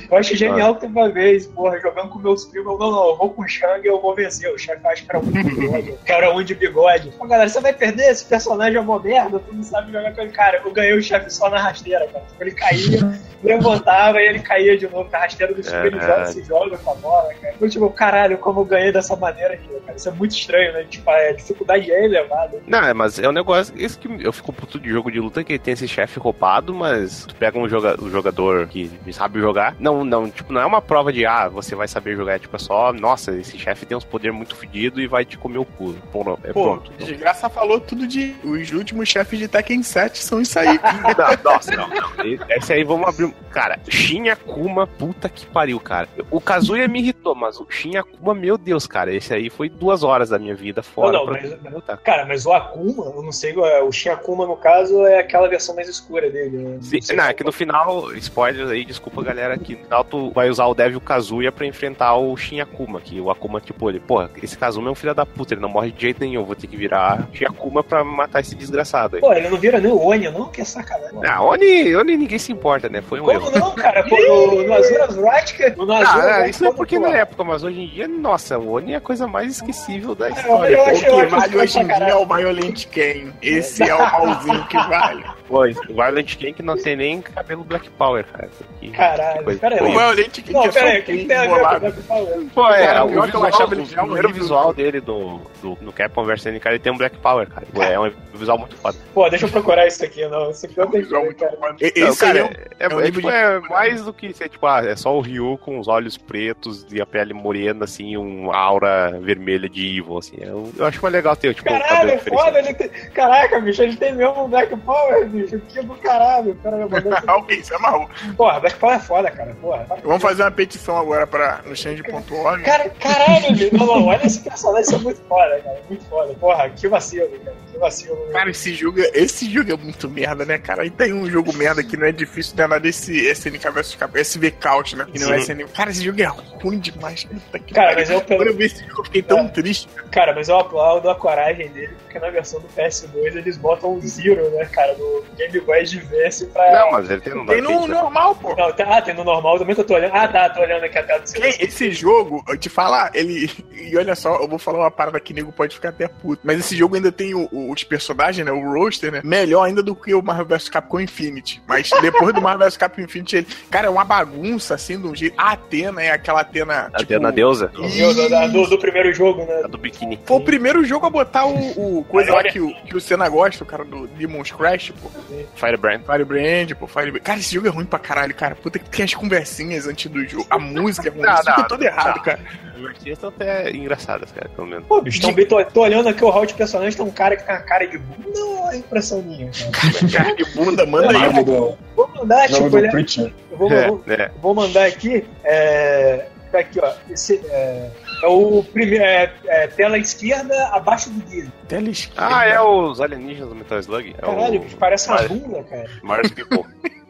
[0.08, 3.08] Eu acho genial que teve uma vez, porra, jogando com meus primos, eu, não, não,
[3.08, 4.52] eu vou com o Shang e eu vou vencer.
[4.54, 5.94] O chefe acho que era um de bigode.
[6.04, 7.10] que era um de bigode.
[7.18, 8.10] Pô, galera, você vai perder?
[8.10, 10.30] Esse personagem é uma merda, tu não sabe jogar com ele.
[10.32, 12.24] Cara, eu ganhei o chefe só na rasteira, cara.
[12.24, 15.08] Tipo, ele caía, levantava e ele caía de novo.
[15.12, 16.00] A rasteira do Super, ele É.
[16.00, 17.54] joga, se joga com a bola, cara.
[17.60, 19.96] Eu, tipo, caralho, como eu ganhei dessa maneira aqui, cara.
[19.96, 20.84] Isso é muito estranho, né?
[20.88, 22.60] Tipo, a dificuldade é elevada.
[22.66, 23.74] Não, é, mas é um negócio.
[23.76, 27.26] Isso que eu fico puto de jogo de luta que tem esse chefe roubado, mas
[27.26, 29.76] tu pega um, joga, um jogador que sabe jogar.
[29.78, 32.54] Não, não, tipo, não é uma prova de ah, você vai saber jogar, é tipo,
[32.56, 35.64] é só, nossa, esse chefe tem uns poderes muito fedidos e vai te comer o
[35.64, 35.94] cu.
[36.12, 36.92] Pô, é Pô, pronto.
[36.98, 38.34] desgraça falou tudo de.
[38.42, 40.78] Os últimos chefes de Tekken 7 são isso aí.
[40.82, 42.10] Não, nossa, não, não.
[42.50, 43.24] Esse aí vamos abrir.
[43.26, 46.08] um- Cara, Shin Akuma, puta que pariu, cara.
[46.30, 49.12] O Kazuya me irritou, mas o Shin Akuma, meu Deus, cara.
[49.14, 51.98] Esse aí foi duas horas da minha vida fora Não, não, pra mas- lutar.
[51.98, 55.74] Cara, mas o Akuma, eu não sei, o Shin Akuma, no caso, é aquela versão
[55.74, 56.56] mais escura dele.
[56.56, 56.78] né?
[56.80, 60.30] Sim, sei não, é que no final, spoilers aí, desculpa galera, que no final tu
[60.30, 64.00] vai usar o Devil Kazuya pra enfrentar o Shin Akuma, que o Akuma, tipo, ele,
[64.00, 66.56] porra, esse Kazuma é um filho da puta, ele não morre de jeito nenhum, vou
[66.56, 69.20] ter que virar Shin Akuma pra matar esse desgraçado aí.
[69.20, 70.46] Pô, ele não vira nem o Onya, não?
[70.50, 71.18] Que é sacanagem.
[71.24, 73.02] Ah, Oni, Oni ninguém se importa, né?
[73.02, 73.50] Foi um Como erro.
[73.58, 74.02] não, cara?
[74.04, 77.62] Pô, no, no Azura Vratica, no Azura Ah, isso é porque pô, na época, mas
[77.62, 80.82] hoje em dia, nossa, o Oni é a coisa mais esquecível da eu história.
[80.82, 83.32] acho- o que vale que hoje em dia é o Violent Ken.
[83.42, 85.24] Esse é o malzinho que vale.
[85.48, 88.48] Pô, o Violent Ken que não tem nem cabelo Black Power, cara.
[88.80, 89.90] Que- Caralho, coisa pera aí.
[89.90, 89.98] O.
[89.98, 91.54] Violent Ken Não, que é só um o que, que Ken tem a ver com
[91.76, 91.80] o.
[91.80, 92.38] Black Power?
[92.54, 94.30] Pô, é, Cara, o, pior que eu visual, achava ele o primeiro horrível.
[94.42, 97.66] visual dele do, do, no Capcom vs NK, ele tem um Black Power, cara.
[97.92, 98.98] É um visual muito foda.
[99.14, 100.50] Pô, deixa eu procurar isso aqui, não.
[100.50, 101.76] Isso aqui que Visual muito foda.
[101.80, 104.66] Esse cara, é o- é, é o é, tipo, é mais do que ser, tipo,
[104.66, 108.52] ah, é só o Ryu com os olhos pretos e a pele morena, assim, um
[108.52, 110.36] aura vermelha de evil, assim.
[110.40, 112.88] Eu, eu acho mais legal ter, tipo, Caralho, é foda, ele tem...
[113.14, 115.58] Caraca, bicho, ele tem mesmo um Black Power, bicho.
[115.68, 116.54] Que do caralho.
[116.62, 117.12] Cara, eu mandei...
[117.26, 118.08] Alguém se amarrou.
[118.36, 119.54] Porra, Black Power é foda, cara.
[119.60, 119.86] Porra.
[120.02, 122.62] Vamos fazer uma petição agora pra, no change.org.
[122.64, 123.76] Cara, caralho, bicho.
[123.76, 125.80] Não, não, olha esse personagem, isso é muito foda, cara.
[125.88, 126.34] Muito foda.
[126.34, 127.56] Porra, que vacilo, cara.
[127.72, 128.01] Que vacilo.
[128.08, 128.32] Né?
[128.32, 130.84] Cara, esse jogo, é- esse jogo é muito merda, né, cara?
[130.86, 134.50] E tem um jogo merda que não é difícil de andar desse SNK vs SV
[134.52, 135.06] Couch, né?
[135.12, 135.38] Que não é.
[135.38, 135.72] SNK.
[135.72, 137.24] Cara, esse jogo é ruim demais.
[137.24, 138.00] Puta que Cara, pariu.
[138.00, 139.48] mas eu pelo- Quando eu vi esse jogo, eu fiquei tão É.
[139.48, 139.88] triste.
[140.10, 144.00] Cara, mas eu aplaudo a coragem dele, porque na versão do PS2 eles botam o
[144.00, 146.72] Zero, né, cara, no Game Boy Advance pra.
[146.72, 148.54] Não, mas ele tem no Tem no normal, pô.
[148.54, 150.14] Não, tá, ah, tem no normal também que eu tô olhando.
[150.14, 151.42] Ah, tá, tô olhando aqui a tela do seu.
[151.44, 153.50] Esse jogo, eu te falar, ele.
[153.74, 156.40] E olha só, eu vou falar uma parada que nego pode ficar até puto.
[156.44, 158.52] Mas esse jogo ainda tem o- o- os personagens, né?
[158.52, 159.20] O roster, né?
[159.24, 161.62] Melhor ainda do que o Marvel vs Capcom Infinity.
[161.66, 163.46] Mas depois do Marvel vs Capcom Infinity, ele.
[163.70, 165.34] Cara, é uma bagunça, assim, de um jeito.
[165.38, 166.90] A Atena é aquela Atena.
[166.92, 167.68] A Atena deusa.
[167.68, 169.62] Do, da- do, do primeiro jogo, né?
[169.64, 170.18] A do biquíni.
[170.24, 173.28] Foi o primeiro jogo a botar o, o coisa lá que o, que o Senna
[173.28, 175.10] gosta, o cara do Demon's Crash, pô.
[175.56, 176.02] Firebrand.
[176.04, 177.22] Firebrand, pô, Firebrand.
[177.22, 178.54] Cara, esse jogo é ruim pra caralho, cara.
[178.54, 180.46] Puta que tem as conversinhas antes do jogo.
[180.50, 181.22] A música é ruim.
[181.22, 182.22] Não, não, todo errado, não.
[182.22, 182.40] cara.
[182.74, 183.32] As versões
[183.68, 184.86] até engraçadas, cara, pelo menos.
[184.86, 187.54] Pô, bicho, tô, tô olhando aqui o hall de personagens, tem um cara que tem
[187.54, 188.28] uma cara de bunda.
[188.38, 189.50] Não, é impressão minha.
[189.72, 189.92] Cara.
[190.24, 191.44] Cara de bunda, manda aí.
[191.44, 194.30] Do, Vou mandar, tipo, eu vou, É, vou- é.
[194.40, 195.24] vou mandar aqui.
[195.44, 196.92] É, tá aqui, ó.
[197.10, 197.90] Esse, é,
[198.22, 199.04] é o primeiro.
[199.04, 201.52] É, é, tela esquerda abaixo do dedo.
[201.68, 202.34] Tela esquerda.
[202.36, 204.14] Ah, é os alienígenas do Metal Slug?
[204.16, 204.64] É Caralho, o...
[204.64, 205.90] bicho, parece uma bunda, cara.
[206.02, 206.64] Mars People.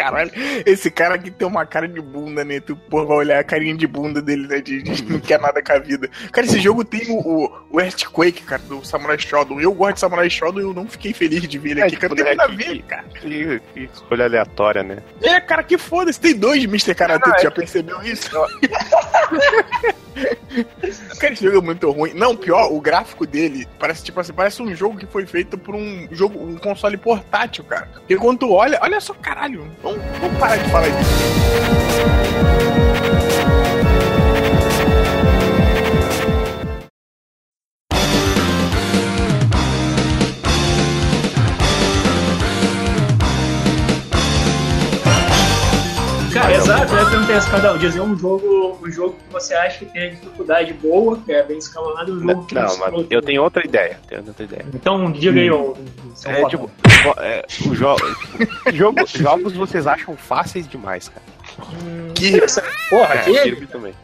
[0.00, 0.30] Caralho,
[0.64, 2.58] esse cara aqui tem uma cara de bunda, né?
[2.60, 4.60] Tu, porra, vai olhar a carinha de bunda dele, né?
[4.60, 6.08] De, de não quer nada com a vida.
[6.32, 9.60] Cara, esse jogo tem o, o, o Earthquake, cara, do Samurai Shodown.
[9.60, 11.96] Eu gosto de Samurai Shodown e eu não fiquei feliz de ver ele É, aqui,
[11.96, 12.14] cara.
[12.14, 13.04] Não tem nada a ver, que- cara.
[13.20, 14.98] Que, que escolha aleatória, né?
[15.22, 16.18] É, cara, que foda-se.
[16.20, 16.94] Tem dois Mr.
[16.94, 18.30] Karate, tu é já percebeu isso?
[21.18, 22.12] cara, esse jogo é muito ruim.
[22.14, 25.74] Não, pior, o gráfico dele parece, tipo assim, parece um jogo que foi feito por
[25.74, 27.88] um jogo, um console portátil, cara.
[27.92, 31.10] Porque quando tu olha, olha só, caralho, vamos, vamos parar de falar disso.
[47.36, 47.78] Esse cada um.
[47.78, 51.58] Dizer um jogo, um jogo que você acha que tem dificuldade boa, que é bem
[51.58, 53.98] escalonado, um jogo que Não, mas eu tenho outra ideia.
[54.08, 54.66] Tenho outra ideia.
[54.74, 55.76] Então, diga aí, ô.
[56.14, 56.70] seu É tipo,
[57.18, 61.26] é, o jo tipo, jogo, jogos vocês acham fáceis demais, cara.
[62.14, 62.40] Que,
[62.88, 63.42] Porra, É, aqui?
[63.42, 63.94] Kirby também.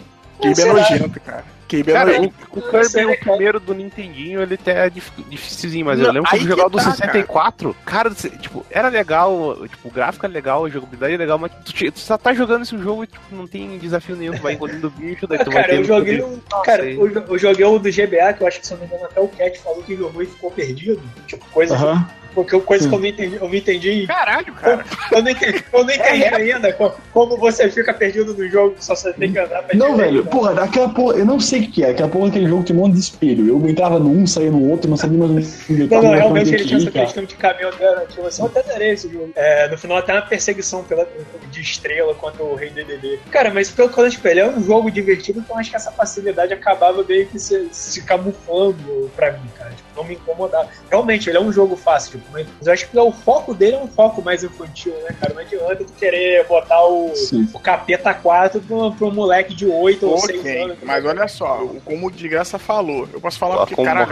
[0.41, 0.73] Que bem Será?
[0.75, 1.45] nojento, cara.
[1.69, 2.35] Que bem Cara, nojento.
[2.53, 5.99] o, o Kirby, Será o que- primeiro do Nintendinho, ele até é dif- dificilzinho, mas
[5.99, 8.89] eu Não, lembro que eu jogar que o do tá, 64, cara, cê- tipo, era
[8.89, 12.33] legal, tipo, o gráfico é legal, a jogabilidade é legal, mas tu, tu só tá
[12.33, 15.39] jogando esse jogo e tipo, não tem desafio nenhum, tu vai engolindo o bicho, daí
[15.41, 16.41] tu vai Cara, eu tendo joguei que- um.
[16.65, 18.93] Cara, eu, eu joguei o do GBA, que eu acho que se eu não me
[18.95, 21.03] engano até o Cat falou que jogou e ficou perdido.
[21.27, 22.09] Tipo, coisa, Aham.
[22.37, 24.07] Porque coisa que eu não entendi, eu não entendi.
[24.07, 24.85] Caralho, cara.
[25.11, 28.95] Eu não entendi, eu não entendi ainda co- como você fica perdido no jogo, só
[28.95, 30.13] você tem que andar pra Não, direita.
[30.13, 31.91] velho, porra, daquela porra, eu não sei o que é.
[31.91, 33.49] Aquela porra daquele jogo tem um monte de espelho.
[33.49, 36.19] Eu entrava num, saía no outro, não sabia mais onde eu Não, tava, não, onde
[36.19, 37.05] realmente eu ele tinha essa cara.
[37.07, 38.27] questão de caminho alternativo.
[38.27, 39.31] Assim, eu até zerei esse jogo.
[39.35, 41.09] É, no final, até uma perseguição pela,
[41.51, 43.19] de estrela contra o Rei DDD.
[43.31, 45.91] Cara, mas pelo que eu tipo, ele é um jogo divertido, então acho que essa
[45.91, 49.73] facilidade acabava meio que se, se camuflando pra mim, cara.
[49.97, 50.69] Não me incomodava.
[50.91, 53.79] Realmente, ele é um jogo fácil, tipo, mas eu acho que o foco dele é
[53.83, 55.33] um foco mais infantil, né, cara?
[55.35, 57.49] Não adianta tu querer botar o, Sim.
[57.55, 60.77] o capeta 4 pra, pra um moleque de 8 ou 6 Ok, anos.
[60.83, 64.07] mas olha só, o- como o de graça falou, eu posso falar porque, cara,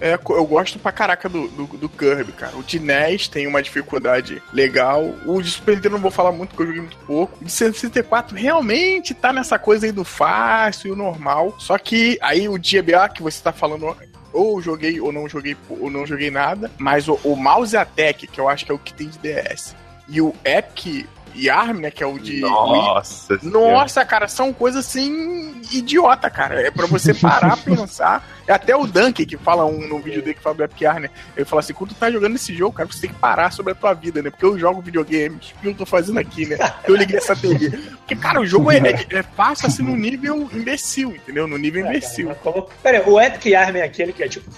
[0.00, 2.56] é, eu gosto pra caraca do, do, do Kirby, cara.
[2.56, 5.02] O de NES tem uma dificuldade legal.
[5.26, 7.38] O de Super Nintendo eu não vou falar muito, porque eu joguei muito pouco.
[7.40, 11.54] O de 64 realmente tá nessa coisa aí do fácil e o normal.
[11.58, 13.96] Só que aí o GBA que você tá falando,
[14.36, 16.70] ou joguei ou não joguei, ou não joguei nada.
[16.78, 19.74] Mas o, o Mouse Attack, que eu acho que é o que tem de DS,
[20.08, 21.06] e o Epic
[21.36, 23.72] e ARM, né, que é o de Wii, Nossa, senhora.
[23.72, 26.60] nossa, cara, são coisas assim idiota, cara.
[26.66, 28.26] É pra você parar, pensar.
[28.48, 31.00] É até o Dunk que fala um, no vídeo dele que fala do Epic Arm,
[31.02, 31.10] né?
[31.36, 33.72] Ele fala assim: quando tu tá jogando esse jogo, cara, você tem que parar sobre
[33.72, 34.30] a tua vida, né?
[34.30, 35.50] Porque eu jogo videogames.
[35.50, 36.56] O que eu tô fazendo aqui, né?
[36.86, 37.70] Eu liguei essa TV.
[37.70, 41.48] Porque, cara, o jogo é, é, é fácil assim no nível imbecil, entendeu?
[41.48, 42.30] No nível imbecil.
[42.30, 44.48] É, cara, como- Pera, o Epic Arm é aquele que é tipo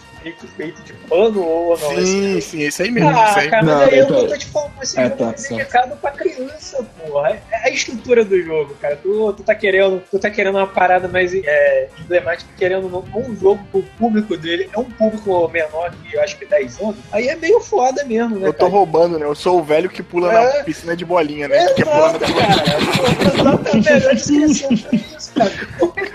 [0.57, 1.91] feito, de pano ou não?
[2.05, 3.09] Sim, Esse- sim, esse aí mesmo.
[3.17, 3.51] Ah, esse aí.
[3.51, 6.11] cara, Não, mas aí eu tô te falando, esse É, jogo tá, é dedicado pra
[6.11, 7.41] criança, porra.
[7.51, 8.97] É é a estrutura do jogo, cara.
[8.97, 13.37] Tu, tu tá querendo, tu tá querendo uma parada mais é, emblemática, querendo um, um
[13.37, 14.69] jogo pro público dele.
[14.73, 16.97] É um público menor que eu acho que 10 anos.
[17.13, 18.49] Aí é meio foda mesmo, né?
[18.49, 18.71] Eu tô cara?
[18.71, 19.27] roubando, né?
[19.27, 20.59] Eu sou o velho que pula É.
[20.59, 21.67] na piscina de bolinha, né?
[21.75, 24.09] Que Exato, descrição pra isso, cara.
[24.09, 25.18] É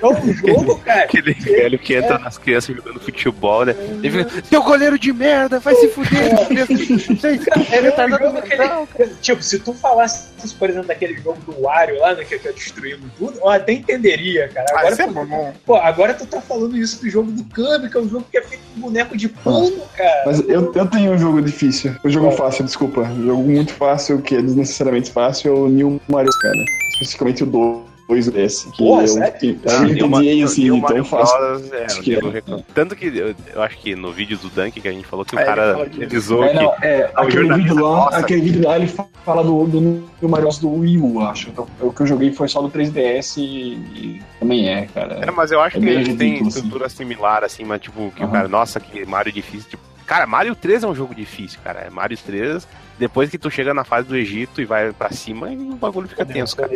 [0.03, 1.03] um jogo, cara.
[1.03, 3.75] Aquele velho que entra nas crianças jogando futebol, né?
[4.03, 6.23] Ele fica, Seu goleiro de merda, vai se fuder.
[6.49, 11.15] Ele é um retardado jogo que mental, ele, Tipo, se tu falasse por exemplo, daquele
[11.21, 14.65] jogo do Wario lá, né, que é destruindo tudo, eu até entenderia, cara.
[14.71, 15.53] Ah, Agora, é tu- bom.
[15.65, 18.37] pô, agora tu tá falando isso do jogo do Kirby, que é um jogo que
[18.37, 20.23] é feito com boneco de pano, cara.
[20.25, 21.95] Mas eu, eu tenho um jogo difícil.
[22.03, 22.37] Um jogo Qual?
[22.37, 23.01] fácil, desculpa.
[23.01, 26.65] Um jogo muito fácil, que é desnecessariamente fácil, é o New Mario, cara.
[26.95, 27.92] Especificamente o 2.
[28.13, 28.69] 2 desse.
[28.71, 29.39] Que Porra, eu, sério?
[29.39, 31.37] que, Ah, eu e o entendi Mario- assim, o então fácil.
[31.73, 32.63] É, o que nego é.
[32.73, 35.35] Tanto que eu, eu acho que no vídeo do Dunk que a gente falou que
[35.35, 36.55] o É, ele cara realizou É, que.
[36.55, 38.17] não, é, o aquele vídeo lá, gosta.
[38.17, 38.87] aquele vídeo lá ele
[39.25, 41.49] fala do, do, do Mario do Wii U, eu acho.
[41.49, 45.19] Então, o que eu joguei foi só do 3DS e, e também é, cara.
[45.25, 46.59] É, mas eu acho É que têm ridículo, assim.
[46.59, 48.31] estrutura similar, assim, mas tipo, que o Aham.
[48.33, 49.69] cara, nossa, que Mario difícil.
[49.69, 51.81] Tipo, cara, Mario 3 é um jogo difícil, cara.
[51.81, 52.67] É Mario 3,
[52.99, 56.07] depois que tu chega na fase do Egito e vai pra cima, e o bagulho
[56.07, 56.71] fica tenso, cara.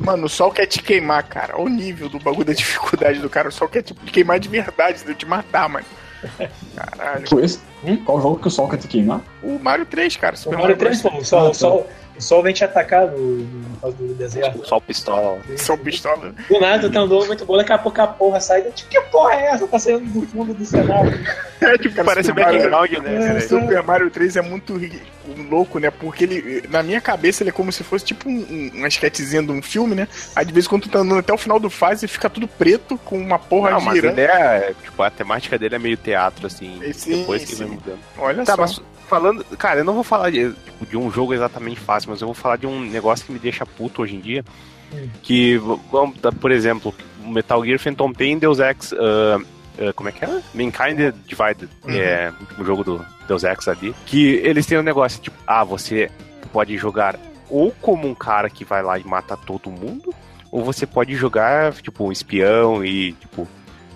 [0.00, 1.54] Mano, o sol quer te queimar, cara.
[1.56, 3.48] Olha o nível do bagulho da dificuldade do cara.
[3.48, 5.86] O sol quer te queimar de verdade, de te matar, mano.
[6.74, 7.40] Caralho.
[7.44, 7.60] Esse?
[8.04, 9.20] Qual jogo que o sol quer te queimar?
[9.42, 10.36] O Mario 3, cara.
[10.46, 11.86] O Mario 3, pô, o sol, Ah, o sol,
[12.18, 14.66] o sol vem te atacar no, no caso do deserto.
[14.66, 15.38] Só o pistola.
[15.56, 16.32] Sol pistola.
[16.48, 18.62] Do nada, tu tá andando muito bom, daqui a pouco a porra sai.
[18.62, 19.66] Tipo, que porra é essa?
[19.66, 21.12] Tá saindo do fundo do cenário.
[21.58, 23.14] É, tipo, Parece Super Mario- background, né?
[23.24, 23.40] É, cara?
[23.40, 24.78] Super Mario 3 é muito
[25.48, 25.90] louco, né?
[25.90, 29.42] Porque ele, na minha cabeça, ele é como se fosse tipo um, um, uma esquetezinha
[29.42, 30.06] de um filme, né?
[30.36, 32.28] Aí de vez em quando tu tá andando até o final do fase e fica
[32.28, 34.18] tudo preto com uma porra Não, mas girando.
[34.18, 37.64] ele é, tipo, a temática dele é meio teatro, assim, Sim, depois que sim.
[37.64, 37.98] vai mudando.
[38.18, 38.60] Olha Tá, só.
[38.60, 39.42] mas falando.
[39.56, 42.34] Cara, eu não vou falar de, tipo, de um jogo exatamente fácil, mas eu vou
[42.34, 44.44] falar de um negócio que me deixa puto hoje em dia.
[44.92, 45.08] Hum.
[45.22, 45.56] Que,
[45.90, 46.94] vamos dar, por exemplo,
[47.24, 48.92] Metal Gear Phantom Pain Deus Ex.
[48.92, 49.40] ah,
[49.78, 50.28] ah, como é que é?
[50.54, 51.94] Mankind Divided, Uhum.
[51.94, 53.94] é o jogo do Deus Ex ali.
[54.06, 56.10] Que eles têm um negócio, tipo, ah, você
[56.52, 57.18] pode jogar
[57.50, 60.12] ou como um cara que vai lá e mata todo mundo,
[60.50, 63.46] ou você pode jogar, tipo, um espião e, tipo,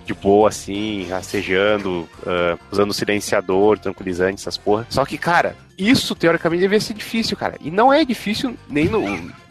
[0.04, 4.86] de boa, assim, rastejando, ah, usando silenciador, tranquilizante, essas porra.
[4.90, 5.56] Só que, cara,
[5.88, 7.56] isso teoricamente deveria ser difícil, cara.
[7.60, 9.00] E não é difícil nem no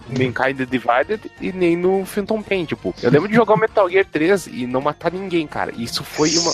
[0.09, 2.93] Mankind Divided e nem no Phantom Pain, tipo.
[3.01, 5.71] Eu lembro de jogar o Metal Gear 3 e não matar ninguém, cara.
[5.77, 6.51] Isso foi uma.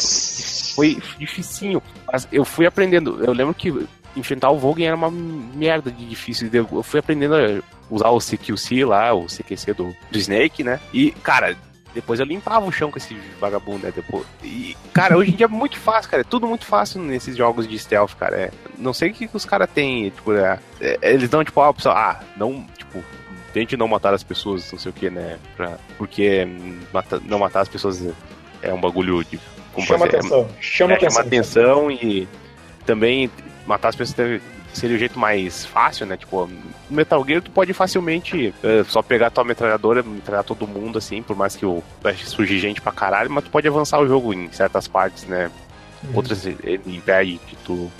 [0.76, 1.82] Foi dificinho.
[2.12, 3.24] Mas eu fui aprendendo.
[3.24, 6.50] Eu lembro que enfrentar o Vogan era uma merda de difícil.
[6.54, 10.80] Eu fui aprendendo a usar o CQC lá, o CQC do, do Snake, né?
[10.94, 11.56] E, cara,
[11.96, 13.94] depois eu limpava o chão com esse vagabundo, né?
[13.96, 14.26] Depois.
[14.44, 16.22] E, cara, hoje em dia é muito fácil, cara.
[16.22, 18.36] É tudo muito fácil nesses jogos de stealth, cara.
[18.38, 21.60] É, não sei o que, que os caras têm, tipo, é, é, eles dão, tipo,
[21.62, 23.04] a opção, ah, não, tipo,
[23.54, 25.40] tente não matar as pessoas, não sei o que, né?
[25.56, 26.46] Pra, porque
[26.94, 28.04] mata- não matar as pessoas
[28.62, 29.40] é um bagulho de.
[29.74, 30.48] como Chama fazer- atenção.
[30.60, 31.10] Chama é, atenção.
[31.16, 32.28] chamar atenção e
[32.86, 33.32] também
[33.66, 34.42] matar as pessoas
[34.76, 36.18] seria o jeito mais fácil, né?
[36.18, 40.98] Tipo, no Metal Gear tu pode facilmente eh, só pegar tua metralhadora, metralhar todo mundo,
[40.98, 44.08] assim, por mais que o, vai surgir gente pra caralho, mas tu pode avançar o
[44.08, 45.50] jogo em certas partes, né?
[46.04, 46.16] Uhum.
[46.16, 47.92] Outras ele impede de tu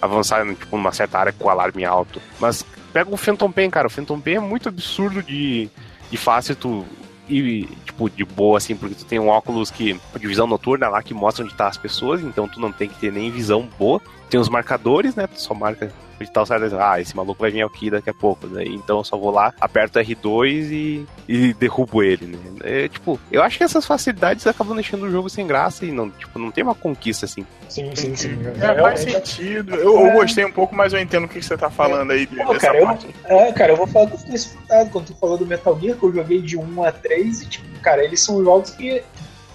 [0.00, 2.20] avançar, tipo, numa certa área com alarme alto.
[2.40, 3.86] Mas pega o Phantom Pain, cara.
[3.86, 5.68] O Phantom Pain é muito absurdo de,
[6.10, 6.84] de fácil tu
[7.28, 11.02] ir, tipo, de boa, assim, porque tu tem um óculos que, de visão noturna lá
[11.02, 14.00] que mostra onde tá as pessoas, então tu não tem que ter nem visão boa.
[14.32, 15.26] Tem os marcadores, né?
[15.26, 15.92] Tu só marca
[16.32, 16.74] tá o certo.
[16.78, 18.46] Ah, esse maluco vai vir aqui daqui a pouco.
[18.46, 18.64] Né?
[18.64, 22.38] Então eu só vou lá, aperto R2 e, e derrubo ele, né?
[22.62, 26.08] É, tipo, eu acho que essas facilidades acabam deixando o jogo sem graça e não,
[26.08, 27.44] tipo, não tem uma conquista assim.
[27.68, 28.38] Sim, sim, sim.
[28.58, 29.74] É, faz sentido.
[29.74, 32.54] Eu, eu gostei um pouco, mas eu entendo o que você tá falando aí Pô,
[32.54, 35.44] cara, eu, é, cara, eu vou falar que eu fiquei espantado quando tu falou do
[35.44, 38.70] Metal Gear, que eu joguei de 1 a 3 e, tipo, cara, eles são jogos
[38.70, 39.02] que,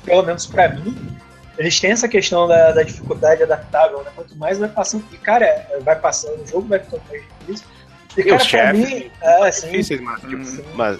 [0.05, 0.95] pelo menos pra mim,
[1.57, 4.11] eles têm essa questão da, da dificuldade adaptável, né?
[4.15, 7.67] Quanto mais vai passando, e, cara, vai passando, o jogo vai ficando mais difícil.
[8.15, 10.63] E, E cara, os chefes, mim, é, sim, difíceis, mas, tipo, sim.
[10.75, 10.99] mas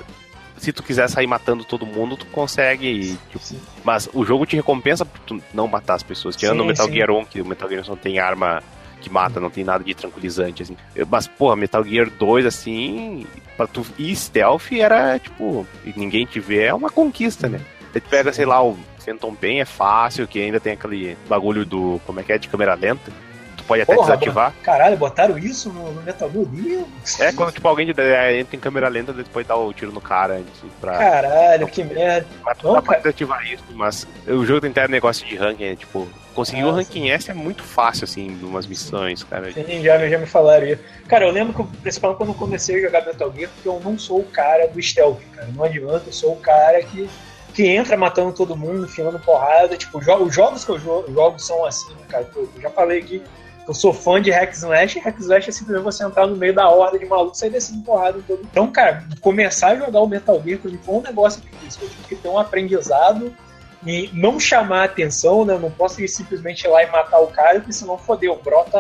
[0.57, 3.17] se tu quiser sair matando todo mundo, tu consegue.
[3.31, 3.45] Tipo,
[3.83, 6.35] mas o jogo te recompensa por tu não matar as pessoas.
[6.35, 6.93] Tirando Sim, o Metal sim.
[6.93, 8.61] Gear 1, que o Metal Gear não tem arma
[8.99, 10.75] que mata, não tem nada de tranquilizante, assim.
[11.09, 16.63] Mas, porra, Metal Gear 2, assim, pra tu ir stealth era, tipo, ninguém te vê,
[16.63, 17.61] é uma conquista, né?
[17.93, 18.77] Tu pega, sei lá, o
[19.07, 22.49] Phantom Pain é fácil, que ainda tem aquele bagulho do, como é que é, de
[22.49, 23.09] câmera lenta.
[23.55, 24.53] Tu pode até Porra, desativar.
[24.61, 26.83] Caralho, botaram isso no, no Metal Gear?
[27.19, 30.01] É, quando tipo, alguém de- é, entra em câmera lenta, depois dá o tiro no
[30.01, 30.97] cara antes pra.
[30.97, 32.27] Caralho, que merda.
[32.43, 35.75] Mas Não, dá pra desativar isso, mas o jogo tem até negócio de ranking, é
[35.75, 36.07] tipo.
[36.35, 39.51] Conseguir o Ah, ranking S é muito fácil, assim, umas missões, cara.
[39.51, 40.83] Sim, já, me- já me falaram isso.
[41.07, 43.97] Cara, eu lembro que, principalmente quando eu comecei a jogar Metal Gear, porque eu não
[43.97, 45.47] sou o cara do stealth, cara.
[45.55, 47.09] Não adianta, eu sou o cara que,
[47.57, 49.75] que entra matando todo mundo, enfiando porrada.
[49.75, 52.29] Tipo, jo- os jogos que eu jogo, jogo são assim, né, cara.
[52.35, 53.23] Eu, já falei aqui,
[53.67, 56.53] eu sou fã de Hack Slash, e Hack Slash é simplesmente você entrar no meio
[56.53, 60.07] da horda de maluco e sair descendo porrada todo Então, cara, começar a jogar o
[60.07, 61.81] Metal Gear foi um negócio difícil.
[61.81, 63.35] Eu tive que ter um aprendizado
[63.83, 65.55] e não chamar atenção, né?
[65.55, 68.77] Eu não posso ir simplesmente lá e matar o cara, porque senão fodeu, brota,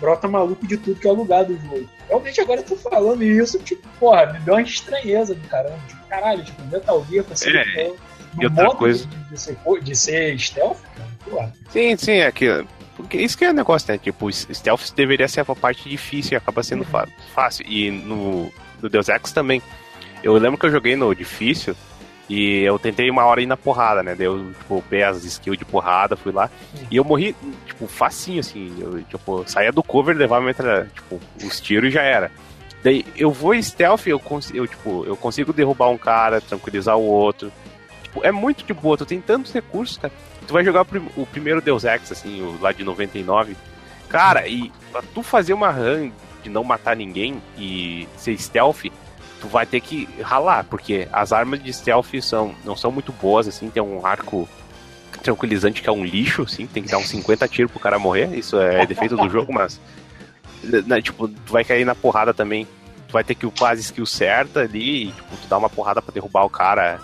[0.00, 1.88] brota maluco de tudo que é lugar do jogo.
[2.08, 5.78] Realmente agora eu tô falando isso, tipo, porra, me deu uma estranheza do caramba.
[5.86, 7.92] Tipo, caralho, tipo, Metal Gear pra ser É,
[8.34, 11.52] no e outra coisa- De, de ser, de ser stealth, cara, porra.
[11.70, 12.64] Sim, sim, é que.
[12.96, 13.98] Porque isso que é o negócio, né?
[13.98, 17.64] Tipo, o stealth deveria ser a parte difícil e acaba sendo fa- fácil.
[17.66, 19.62] E no, no Deus Ex também.
[20.22, 21.74] Eu lembro que eu joguei no difícil
[22.30, 24.14] E eu tentei uma hora ir na porrada, né?
[24.14, 26.48] Deu, tipo, pé as skills de porrada, fui lá.
[26.88, 27.34] E eu morri,
[27.66, 28.72] tipo, facinho, assim.
[28.78, 32.30] Eu, tipo, saía do cover, levava metra, tipo, os tiros e já era.
[32.84, 34.22] Daí eu vou stealth, eu,
[34.54, 37.52] eu, tipo, eu consigo derrubar um cara, tranquilizar o outro.
[38.04, 40.14] Tipo, é muito de boa, tu tem tantos recursos, cara.
[40.46, 43.56] Tu vai jogar o, prim o primeiro Deus Ex, assim, o lá de 99.
[44.08, 46.12] Cara, e pra tu fazer uma run
[46.44, 48.84] de não matar ninguém e ser stealth,
[49.40, 53.48] tu vai ter que ralar, porque as armas de stealth são, não são muito boas,
[53.48, 54.48] assim, tem um arco
[55.22, 58.36] tranquilizante que é um lixo, assim, tem que dar uns 50 tiros pro cara morrer,
[58.36, 59.80] isso é defeito do jogo, mas
[60.62, 62.66] né, tipo, tu vai cair na porrada também,
[63.08, 66.02] tu vai ter que upar as skills certa ali, e, tipo, tu dá uma porrada
[66.02, 67.00] pra derrubar o cara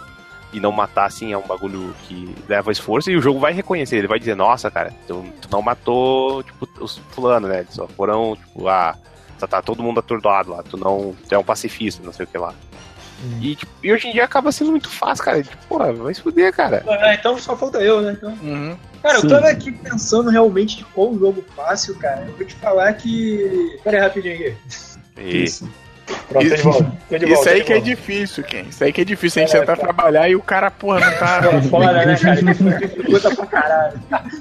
[0.53, 3.97] e não matar, assim, é um bagulho que leva esforço, e o jogo vai reconhecer,
[3.97, 7.87] ele vai dizer, nossa, cara, tu, tu não matou, tipo, os fulano, né, eles só
[7.89, 8.97] foram, tipo, ah,
[9.37, 12.29] tá, tá todo mundo atordoado lá, tu não, tu é um pacifista, não sei o
[12.29, 12.55] que lá.
[13.25, 13.39] Hum.
[13.41, 15.43] E, tipo, e hoje em dia acaba sendo muito fácil, cara.
[15.43, 16.85] Tipo, porra, vai se fuder, cara.
[16.87, 18.13] Ah, então só falta eu, né?
[18.13, 18.31] Então...
[18.43, 18.77] Uhum.
[19.03, 19.27] Cara, Sim.
[19.27, 22.27] eu tava aqui pensando realmente de qual jogo fácil, cara.
[22.27, 23.79] Eu vou te falar que.
[23.85, 24.57] Pera aí, rapidinho aqui.
[25.17, 25.69] Isso.
[26.29, 26.93] Pronto, tô de volta.
[27.09, 27.41] Tô de volta.
[27.41, 28.63] Isso aí que é difícil, Ken.
[28.69, 29.43] Isso aí que é difícil.
[29.43, 29.87] A gente É, tentar cara.
[29.95, 31.41] trabalhar e o cara, porra, não tá.
[31.53, 32.43] É foda, né, cara?
[32.43, 34.01] Dificulta pra caralho.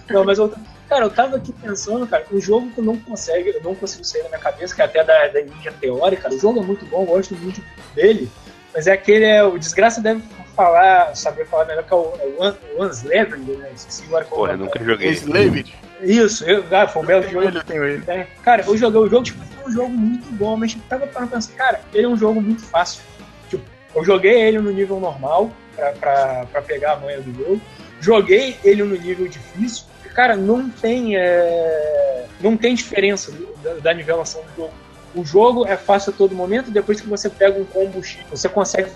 [0.10, 0.54] Não, mas eu.
[0.90, 4.04] Cara, eu tava aqui pensando, cara, um jogo que eu não consegue, eu não consigo
[4.04, 6.34] sair da minha cabeça, que é até da, da Ninja Theory, cara.
[6.36, 7.60] O jogo é muito bom, eu gosto muito
[7.96, 8.30] dele,
[8.72, 10.22] mas é aquele, é, o Desgraça deve
[10.56, 13.68] falar, saber falar melhor, que é o, é o One- o Unslaved, né?
[13.76, 15.10] Esqueci agora qual porra, é eu o nunca joguei.
[15.10, 15.76] Slaved.
[16.06, 17.48] Isso, eu, ah, foi um belo jogo.
[17.48, 18.04] ele, eu tenho ele.
[18.08, 21.08] É, cara, eu joguei o jogo, tipo, foi um jogo muito bom, mas tipo, tava
[21.08, 23.02] pensar, cara, ele é um jogo muito fácil.
[23.50, 23.64] Tipo,
[23.96, 27.62] eu joguei ele no nível normal pra, pra, pra pegar a manha do jogo.
[28.00, 29.86] Joguei ele no nível difícil.
[30.14, 31.18] Cara, não tem.
[31.18, 33.34] é, não tem diferença
[33.64, 34.74] da, da nivelação do jogo.
[35.16, 38.50] O jogo é fácil a todo momento, depois que você pega um combo X, você
[38.50, 38.90] consegue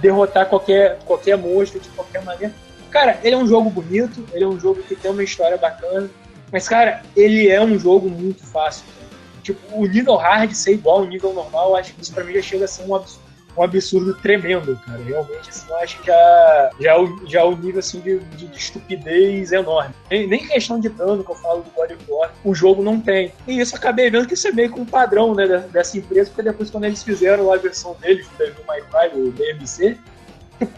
[0.00, 2.52] derrotar qualquer, qualquer monstro de qualquer maneira.
[2.90, 6.08] Cara, ele é um jogo bonito, ele é um jogo que tem uma história bacana,
[6.52, 8.84] mas, cara, ele é um jogo muito fácil.
[8.86, 9.06] cara.
[9.42, 12.42] Tipo, o nível hard ser igual ao nível normal, acho que isso pra mim já
[12.42, 13.26] chega a ser um absurdo,
[13.56, 15.02] um absurdo tremendo, cara.
[15.02, 18.18] Realmente, assim, eu acho que já, já, é, o, já é o nível assim, de,
[18.18, 19.94] de, de estupidez enorme.
[20.10, 23.00] Nem, nem questão de dano que eu falo do God of War, o jogo não
[23.00, 23.32] tem.
[23.46, 26.42] E isso acabei vendo que isso é meio que um padrão né, dessa empresa, porque
[26.42, 29.96] depois quando eles fizeram a versão deles, Devil May Cry, o DMC,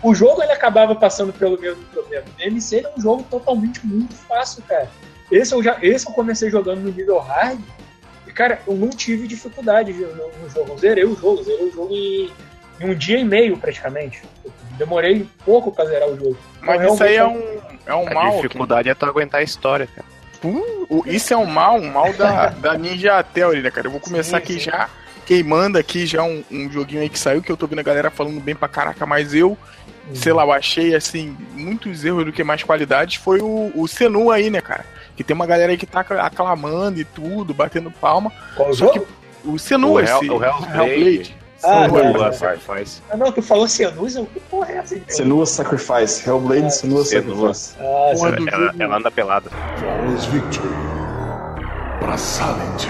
[0.03, 2.25] o jogo ele acabava passando pelo mesmo problema.
[2.27, 4.89] O DMC é um jogo totalmente muito fácil, cara.
[5.31, 7.61] Esse eu, já, esse eu comecei jogando no nível hard.
[8.27, 10.07] E, cara, eu não tive dificuldade no,
[10.43, 10.73] no jogo.
[10.73, 12.31] Eu zerei o jogo, zerei o jogo em,
[12.81, 14.23] em um dia e meio, praticamente.
[14.45, 16.37] Eu demorei pouco pra zerar o jogo.
[16.61, 18.31] Mas Então, isso aí é realmente, um, é um A mal.
[18.33, 18.37] Ken.
[18.43, 20.07] dificuldade é tu aguentar a história, cara.
[20.89, 23.89] O- isso é um mal, um mal da, da Ninja Theory, né, cara?
[23.89, 24.61] Eu vou começar Sim, aqui sim.
[24.61, 24.89] já
[25.27, 28.11] queimando aqui já um, um joguinho aí que saiu, que eu tô vendo a galera
[28.11, 29.59] falando bem pra caraca, mas eu,
[30.15, 34.31] sei lá, eu achei, assim, muitos erros do que mais qualidades, foi o, o Senu
[34.31, 34.87] aí, né, cara?
[35.19, 38.31] Que tem uma galera aí que tá aclamando e tudo, batendo palma.
[38.57, 39.01] Qual Só jogo?
[39.01, 40.13] que o Senu, O esse...
[40.13, 41.37] Hell- o Hellblade.
[41.65, 42.33] Ah, Senua, cara.
[42.33, 43.03] Sacrifice.
[43.11, 44.25] Ah, não, tu falou Senusa?
[44.33, 44.95] Que porra é essa?
[44.95, 45.17] então?
[45.17, 46.29] Senua Sacrifice.
[46.31, 47.53] Hellblade, Senua Senua.
[47.53, 47.75] Sacrifice.
[47.81, 48.37] Ah, Porra
[48.79, 49.51] Ela, anda pelada.
[49.77, 50.69] Flawless victory.
[51.99, 52.87] Para Silent.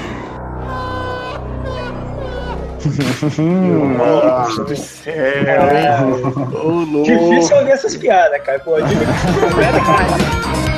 [3.38, 6.54] Meu Deus do céu, hein?
[6.54, 7.04] Ô, louco.
[7.04, 8.58] Difícil ouvir essas piadas, cara.
[8.60, 9.06] Pô, difícil.
[9.06, 10.77] Se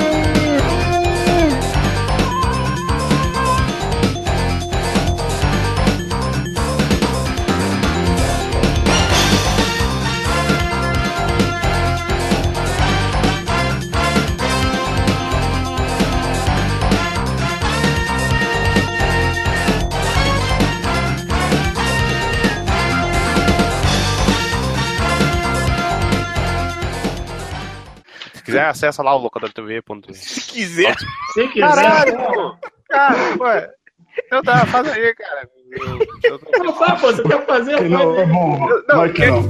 [28.51, 30.13] quiser, acessa lá o locadortv.com.
[30.13, 30.95] Se quiser.
[31.33, 31.67] Se quiser.
[31.67, 32.55] Caralho, pô!
[32.89, 33.69] Cara, ué.
[34.25, 35.49] Então tá, faz aí, cara.
[35.71, 37.77] Eu, eu tô- Não faz, pô, você quer fazer?
[37.77, 38.29] Que não, é faz.
[38.29, 38.59] bom.
[38.89, 39.47] Não, Vai que que- não.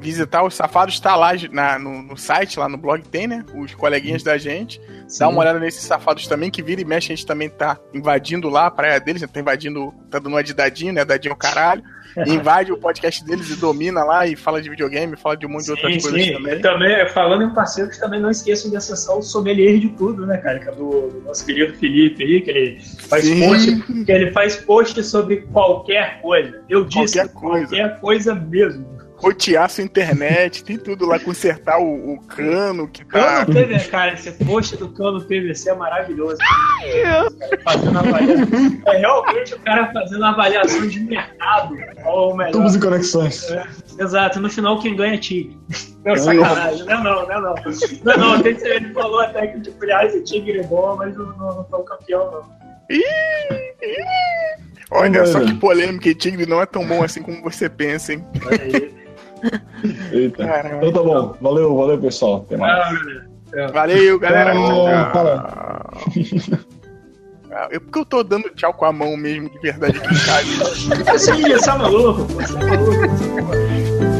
[0.00, 3.44] Visitar os safados, tá lá na, no, no, site, lá no blog tem, né?
[3.54, 4.80] Os coleguinhas da gente.
[5.08, 5.20] Sim.
[5.20, 8.48] Dá uma olhada nesses safados também, que vira e mexe, a gente também tá invadindo
[8.48, 11.04] lá a praia deles, tá invadindo, tá dando uma de dadinho, né?
[11.04, 11.82] Dadinho caralho.
[12.26, 15.62] invade o podcast deles e domina lá e fala de videogame, fala de um monte
[15.62, 16.10] sim, de outras sim.
[16.10, 16.54] coisas também.
[16.54, 20.36] E também, falando em parceiros, também não esqueçam de acessar o sommelier de tudo, né,
[20.38, 20.60] cara?
[20.60, 23.40] Que é do, do nosso querido Felipe aí, que ele faz sim.
[23.40, 26.62] post, que ele faz post sobre qualquer coisa.
[26.68, 32.12] Eu disse qualquer coisa, qualquer coisa mesmo rotear sua internet, tem tudo lá, consertar o,
[32.12, 33.46] o cano que tá.
[33.46, 36.36] Cano PVC, cara, esse post do cano PVC é maravilhoso.
[37.64, 38.82] fazendo avaliação.
[38.86, 41.74] É realmente o cara fazendo avaliação de mercado.
[42.04, 42.52] Ou melhor.
[42.52, 43.50] Tubos e conexões.
[43.50, 43.64] É,
[43.98, 45.58] exato, no final quem ganha é Tigre.
[46.04, 47.54] Não, sacanagem, não é não, não é não.
[48.04, 51.26] Não é não, ele falou até que tipo, aliás, o Tigre é bom, mas não,
[51.36, 52.64] não, não foi o campeão, não.
[54.90, 58.22] Olha só que polêmica, Tigre não é tão bom assim como você pensa, hein?
[58.50, 59.03] É
[60.12, 60.46] Eita.
[60.46, 60.86] Caramba.
[60.86, 61.36] Então tá bom.
[61.40, 62.44] Valeu, valeu, pessoal.
[62.46, 62.98] Até mais.
[63.72, 64.52] Valeu, galera.
[67.56, 70.18] Ah, eu, porque eu tô dando tchau com a mão mesmo, de verdade, aqui em
[70.26, 71.12] casa.
[71.16, 72.24] Você é maluco.
[72.24, 74.13] Você é maluco.